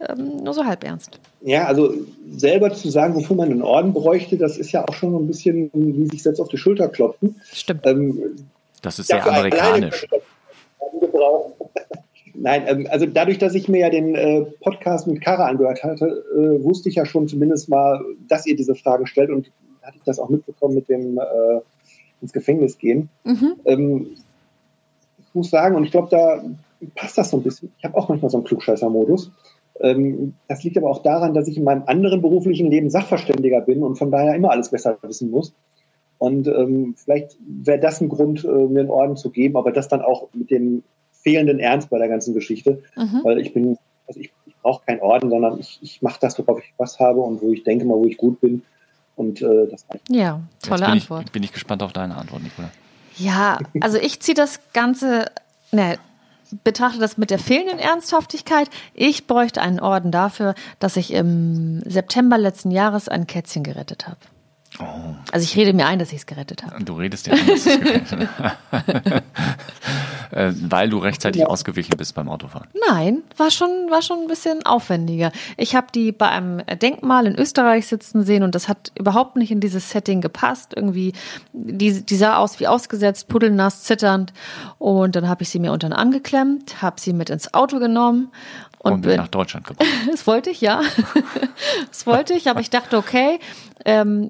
[0.06, 1.18] ähm, nur so halb ernst.
[1.40, 1.94] Ja, also
[2.30, 5.26] selber zu sagen, wofür man einen Orden bräuchte, das ist ja auch schon so ein
[5.26, 7.40] bisschen wie sich selbst auf die Schulter klopfen.
[7.52, 7.86] Stimmt.
[7.86, 8.36] Ähm,
[8.82, 10.06] das ist sehr amerikanisch.
[11.00, 11.52] Gebrauchen.
[12.40, 16.24] Nein, ähm, also dadurch, dass ich mir ja den äh, Podcast mit Kara angehört hatte,
[16.34, 19.50] äh, wusste ich ja schon zumindest mal, dass ihr diese Fragen stellt und
[19.82, 21.60] hatte ich das auch mitbekommen mit dem äh,
[22.20, 23.08] ins Gefängnis gehen.
[23.24, 23.54] Mhm.
[23.64, 24.06] Ähm,
[25.18, 26.44] ich muss sagen, und ich glaube, da
[26.94, 27.72] passt das so ein bisschen.
[27.78, 29.32] Ich habe auch manchmal so einen Klugscheißer-Modus.
[29.80, 33.82] Ähm, das liegt aber auch daran, dass ich in meinem anderen beruflichen Leben Sachverständiger bin
[33.82, 35.52] und von daher immer alles besser wissen muss.
[36.18, 39.88] Und ähm, vielleicht wäre das ein Grund, äh, mir einen Orden zu geben, aber das
[39.88, 40.82] dann auch mit dem
[41.28, 43.20] fehlenden Ernst bei der ganzen Geschichte, mhm.
[43.22, 43.76] weil ich bin,
[44.06, 47.20] also ich, ich brauche keinen Orden, sondern ich, ich mache das, worauf ich Spaß habe
[47.20, 48.62] und wo ich denke mal, wo ich gut bin.
[49.14, 50.08] Und äh, das reicht.
[50.08, 51.24] Ja, tolle bin Antwort.
[51.26, 52.70] Ich, bin ich gespannt auf deine Antwort, Nicola.
[53.16, 55.26] Ja, also ich ziehe das Ganze,
[55.72, 55.98] ne,
[56.64, 58.70] betrachte das mit der fehlenden Ernsthaftigkeit.
[58.94, 64.18] Ich bräuchte einen Orden dafür, dass ich im September letzten Jahres ein Kätzchen gerettet habe.
[64.78, 64.84] Oh.
[65.32, 66.82] Also ich rede mir ein, dass ich es gerettet habe.
[66.84, 68.28] Du redest dir ein, dass es gerettet.
[70.30, 71.46] Äh, weil du rechtzeitig ja.
[71.46, 72.68] ausgewichen bist beim Autofahren.
[72.88, 75.32] Nein, war schon, war schon ein bisschen aufwendiger.
[75.56, 79.50] Ich habe die bei einem Denkmal in Österreich sitzen sehen und das hat überhaupt nicht
[79.50, 80.74] in dieses Setting gepasst.
[80.76, 81.12] Irgendwie,
[81.52, 84.32] die, die sah aus wie ausgesetzt, pudelnass, zitternd.
[84.78, 88.30] Und dann habe ich sie mir unter den angeklemmt, habe sie mit ins Auto genommen
[88.78, 89.88] und, und bin nach Deutschland gebracht.
[90.10, 90.82] das wollte ich, ja.
[91.88, 93.40] das wollte ich, aber ich dachte, okay,
[93.84, 94.28] ähm,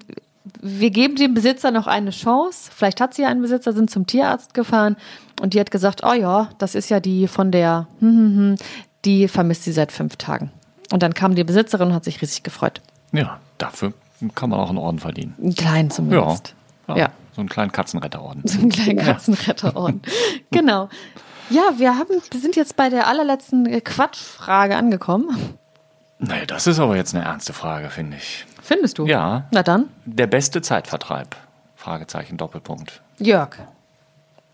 [0.60, 2.70] wir geben dem Besitzer noch eine Chance.
[2.74, 4.96] Vielleicht hat sie einen Besitzer, sind zum Tierarzt gefahren
[5.40, 8.56] und die hat gesagt, oh ja, das ist ja die von der, hm, hm, hm,
[9.04, 10.50] die vermisst sie seit fünf Tagen.
[10.92, 12.80] Und dann kam die Besitzerin und hat sich riesig gefreut.
[13.12, 13.92] Ja, dafür
[14.34, 15.34] kann man auch einen Orden verdienen.
[15.38, 16.54] Einen kleinen zumindest.
[16.88, 17.08] Ja, ja.
[17.34, 18.42] so einen kleinen Katzenretterorden.
[18.46, 20.02] So einen kleinen Katzenretterorden.
[20.50, 20.88] genau.
[21.50, 25.56] Ja, wir haben, wir sind jetzt bei der allerletzten Quatschfrage angekommen.
[26.18, 28.44] Naja, das ist aber jetzt eine ernste Frage, finde ich.
[28.68, 29.06] Findest du?
[29.06, 29.48] Ja.
[29.50, 29.88] Na dann.
[30.04, 31.34] Der beste Zeitvertreib?
[31.74, 33.00] Fragezeichen, Doppelpunkt.
[33.18, 33.56] Jörg.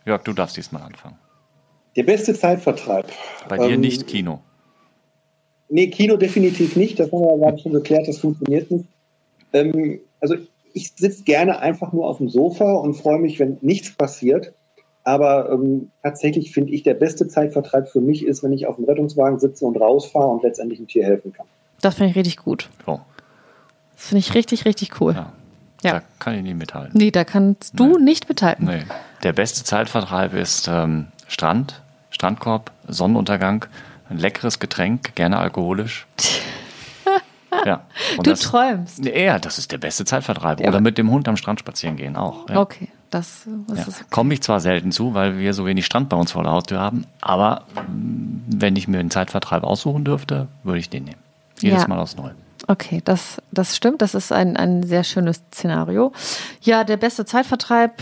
[0.07, 1.17] Jörg, du darfst diesmal anfangen.
[1.97, 3.11] Der beste Zeitvertreib.
[3.49, 4.39] Bei dir ähm, nicht Kino.
[5.69, 7.01] Nee, Kino definitiv nicht.
[7.01, 8.85] Das haben wir gerade schon geklärt, das funktioniert nicht.
[9.53, 10.37] Ähm, also
[10.75, 14.53] ich sitze gerne einfach nur auf dem Sofa und freue mich, wenn nichts passiert.
[15.03, 18.85] Aber ähm, tatsächlich finde ich, der beste Zeitvertreib für mich ist, wenn ich auf dem
[18.85, 21.47] Rettungswagen sitze und rausfahre und letztendlich ein Tier helfen kann.
[21.81, 22.71] Das finde ich richtig gut.
[22.87, 23.01] Oh.
[23.97, 25.15] Das finde ich richtig, richtig cool.
[25.15, 25.33] Ja.
[25.83, 25.93] ja.
[25.95, 26.99] Da kann ich nicht mithalten.
[26.99, 28.05] Nee, da kannst du nee.
[28.05, 28.67] nicht mithalten.
[28.67, 28.85] Nee.
[29.23, 33.67] Der beste Zeitvertreib ist ähm, Strand, Strandkorb, Sonnenuntergang,
[34.11, 36.07] ein leckeres Getränk, gerne alkoholisch.
[37.65, 37.83] ja.
[38.17, 39.05] Und du das, träumst.
[39.05, 40.61] Ja, das ist der beste Zeitvertreib.
[40.61, 40.69] Ja.
[40.69, 42.49] Oder mit dem Hund am Strand spazieren gehen auch.
[42.49, 42.61] Ja.
[42.61, 42.89] Okay.
[43.11, 43.85] Das, das ja.
[43.87, 44.05] okay.
[44.11, 46.81] Komme ich zwar selten zu, weil wir so wenig Strand bei uns vor der Haustür
[46.81, 51.21] haben, aber mm, wenn ich mir einen Zeitvertreib aussuchen dürfte, würde ich den nehmen.
[51.61, 51.87] Jedes.
[51.87, 52.35] Mal aufs Neue.
[52.67, 54.01] Okay, das, das stimmt.
[54.03, 56.13] Das ist ein, ein sehr schönes Szenario.
[56.63, 58.01] Ja, der beste Zeitvertreib,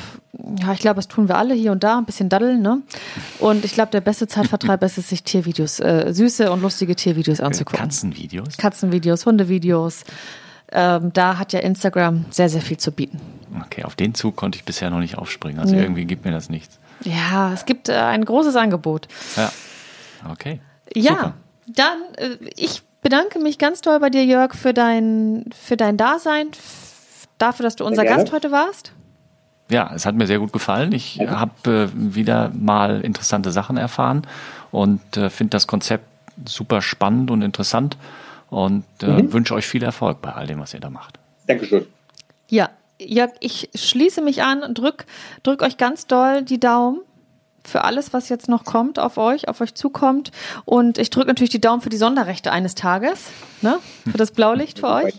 [0.61, 2.81] ja, ich glaube, das tun wir alle hier und da, ein bisschen daddeln, ne?
[3.41, 7.41] Und ich glaube, der beste Zeitvertreib ist es, sich Tiervideos, äh, süße und lustige Tiervideos
[7.41, 7.81] anzugucken.
[7.81, 8.57] Katzenvideos?
[8.57, 10.05] Katzenvideos, Hundevideos.
[10.71, 13.21] Ähm, da hat ja Instagram sehr, sehr viel zu bieten.
[13.67, 15.59] Okay, auf den Zug konnte ich bisher noch nicht aufspringen.
[15.61, 15.83] Also Nee.
[15.83, 16.79] irgendwie gibt mir das nichts.
[17.05, 19.09] Ja, es gibt äh, ein großes Angebot.
[19.37, 19.53] Ja.
[20.31, 20.61] Okay.
[20.95, 21.35] Ja, Super.
[21.67, 26.49] dann äh, ich bedanke mich ganz doll bei dir, Jörg, für dein, für dein Dasein,
[27.37, 28.05] dafür, dass du unser.
[28.05, 28.93] Gast heute warst.
[29.71, 30.93] Ja, es hat mir sehr gut gefallen.
[30.93, 34.23] Ich habe äh, wieder mal interessante Sachen erfahren
[34.71, 36.05] und äh, finde das Konzept
[36.47, 37.97] super spannend und interessant
[38.51, 41.19] und äh, wünsche euch viel Erfolg bei all dem, was ihr da macht.
[41.47, 41.87] Dankeschön.
[42.49, 45.07] Ja, Jörg, ich schließe mich an und drück,
[45.43, 47.01] drück euch ganz doll die Daumen
[47.65, 50.33] für alles, was jetzt noch kommt auf euch, auf euch zukommt.
[50.65, 53.79] Und ich drücke natürlich die Daumen für die Sonderrechte eines Tages, ne?
[54.11, 55.15] für das Blaulicht für euch.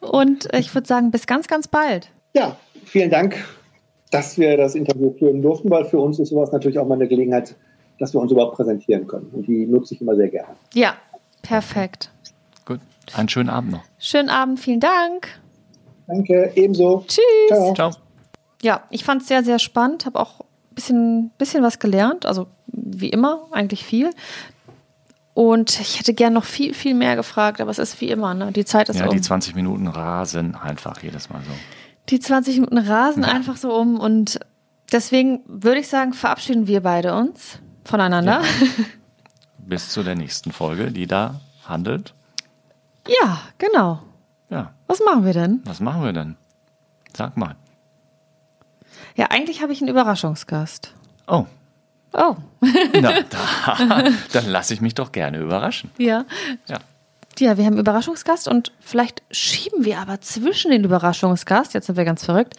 [0.00, 2.08] Und ich würde sagen, bis ganz, ganz bald.
[2.34, 3.36] Ja, vielen Dank,
[4.10, 7.08] dass wir das Interview führen durften, weil für uns ist sowas natürlich auch mal eine
[7.08, 7.54] Gelegenheit,
[7.98, 9.30] dass wir uns überhaupt präsentieren können.
[9.32, 10.54] Und die nutze ich immer sehr gerne.
[10.72, 10.94] Ja,
[11.42, 12.10] perfekt.
[12.64, 12.80] Gut,
[13.14, 13.82] einen schönen Abend noch.
[13.98, 15.28] Schönen Abend, vielen Dank.
[16.06, 17.04] Danke, ebenso.
[17.06, 17.22] Tschüss.
[17.48, 17.74] Ciao.
[17.74, 17.90] Ciao.
[18.62, 20.40] Ja, ich fand es sehr, sehr spannend, habe auch
[20.74, 24.10] bisschen, bisschen was gelernt, also wie immer, eigentlich viel.
[25.34, 28.52] Und ich hätte gern noch viel, viel mehr gefragt, aber es ist wie immer, ne?
[28.52, 29.10] Die Zeit ist Ja, um.
[29.14, 31.50] die 20 Minuten rasen einfach jedes Mal so.
[32.10, 34.38] Die 20 Minuten rasen einfach so um und
[34.92, 38.42] deswegen würde ich sagen, verabschieden wir beide uns voneinander.
[39.58, 42.14] Bis zu der nächsten Folge, die da handelt.
[43.08, 44.00] Ja, genau.
[44.50, 45.62] Ja, Was machen wir denn?
[45.64, 46.36] was machen wir denn?
[47.16, 47.56] Sag mal.
[49.16, 50.92] Ja, eigentlich habe ich einen Überraschungsgast.
[51.26, 51.46] Oh,
[52.16, 52.36] Oh,
[53.00, 55.90] na, da, dann lasse ich mich doch gerne überraschen.
[55.98, 56.24] ja.
[56.66, 56.78] Ja.
[57.40, 61.96] Ja, wir haben einen Überraschungsgast und vielleicht schieben wir aber zwischen den Überraschungsgast, jetzt sind
[61.96, 62.54] wir ganz verrückt,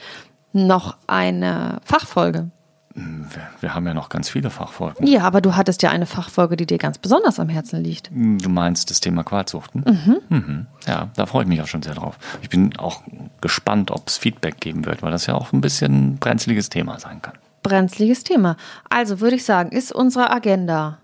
[0.51, 2.49] noch eine Fachfolge.
[2.97, 5.05] Wir, wir haben ja noch ganz viele Fachfolgen.
[5.05, 8.09] Ja, aber du hattest ja eine Fachfolge, die dir ganz besonders am Herzen liegt.
[8.09, 10.21] Du meinst das Thema Qualzuchten?
[10.29, 10.67] Mhm.
[10.87, 12.17] Ja, da freue ich mich auch schon sehr drauf.
[12.41, 13.01] Ich bin auch
[13.41, 16.97] gespannt, ob es Feedback geben wird, weil das ja auch ein bisschen ein brenzliges Thema
[16.97, 17.33] sein kann.
[17.63, 18.55] Brenzliges Thema.
[18.89, 20.99] Also würde ich sagen, ist unsere Agenda.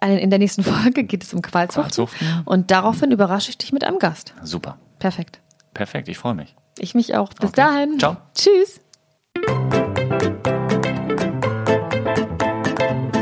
[0.00, 1.82] Eine- In der nächsten Folge geht es um Qualzuchten.
[1.82, 2.42] Qualzuchten.
[2.46, 4.32] Und daraufhin überrasche ich dich mit einem Gast.
[4.42, 4.78] Super.
[5.00, 5.40] Perfekt.
[5.74, 6.56] Perfekt, ich freue mich.
[6.78, 7.28] Ich mich auch.
[7.34, 7.56] Bis Okay.
[7.60, 7.98] dahin.
[7.98, 8.16] Ciao.
[8.34, 8.80] Tschüss.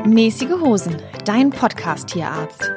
[0.06, 2.70] Mäßige Hosen, dein Podcast-Tierarzt.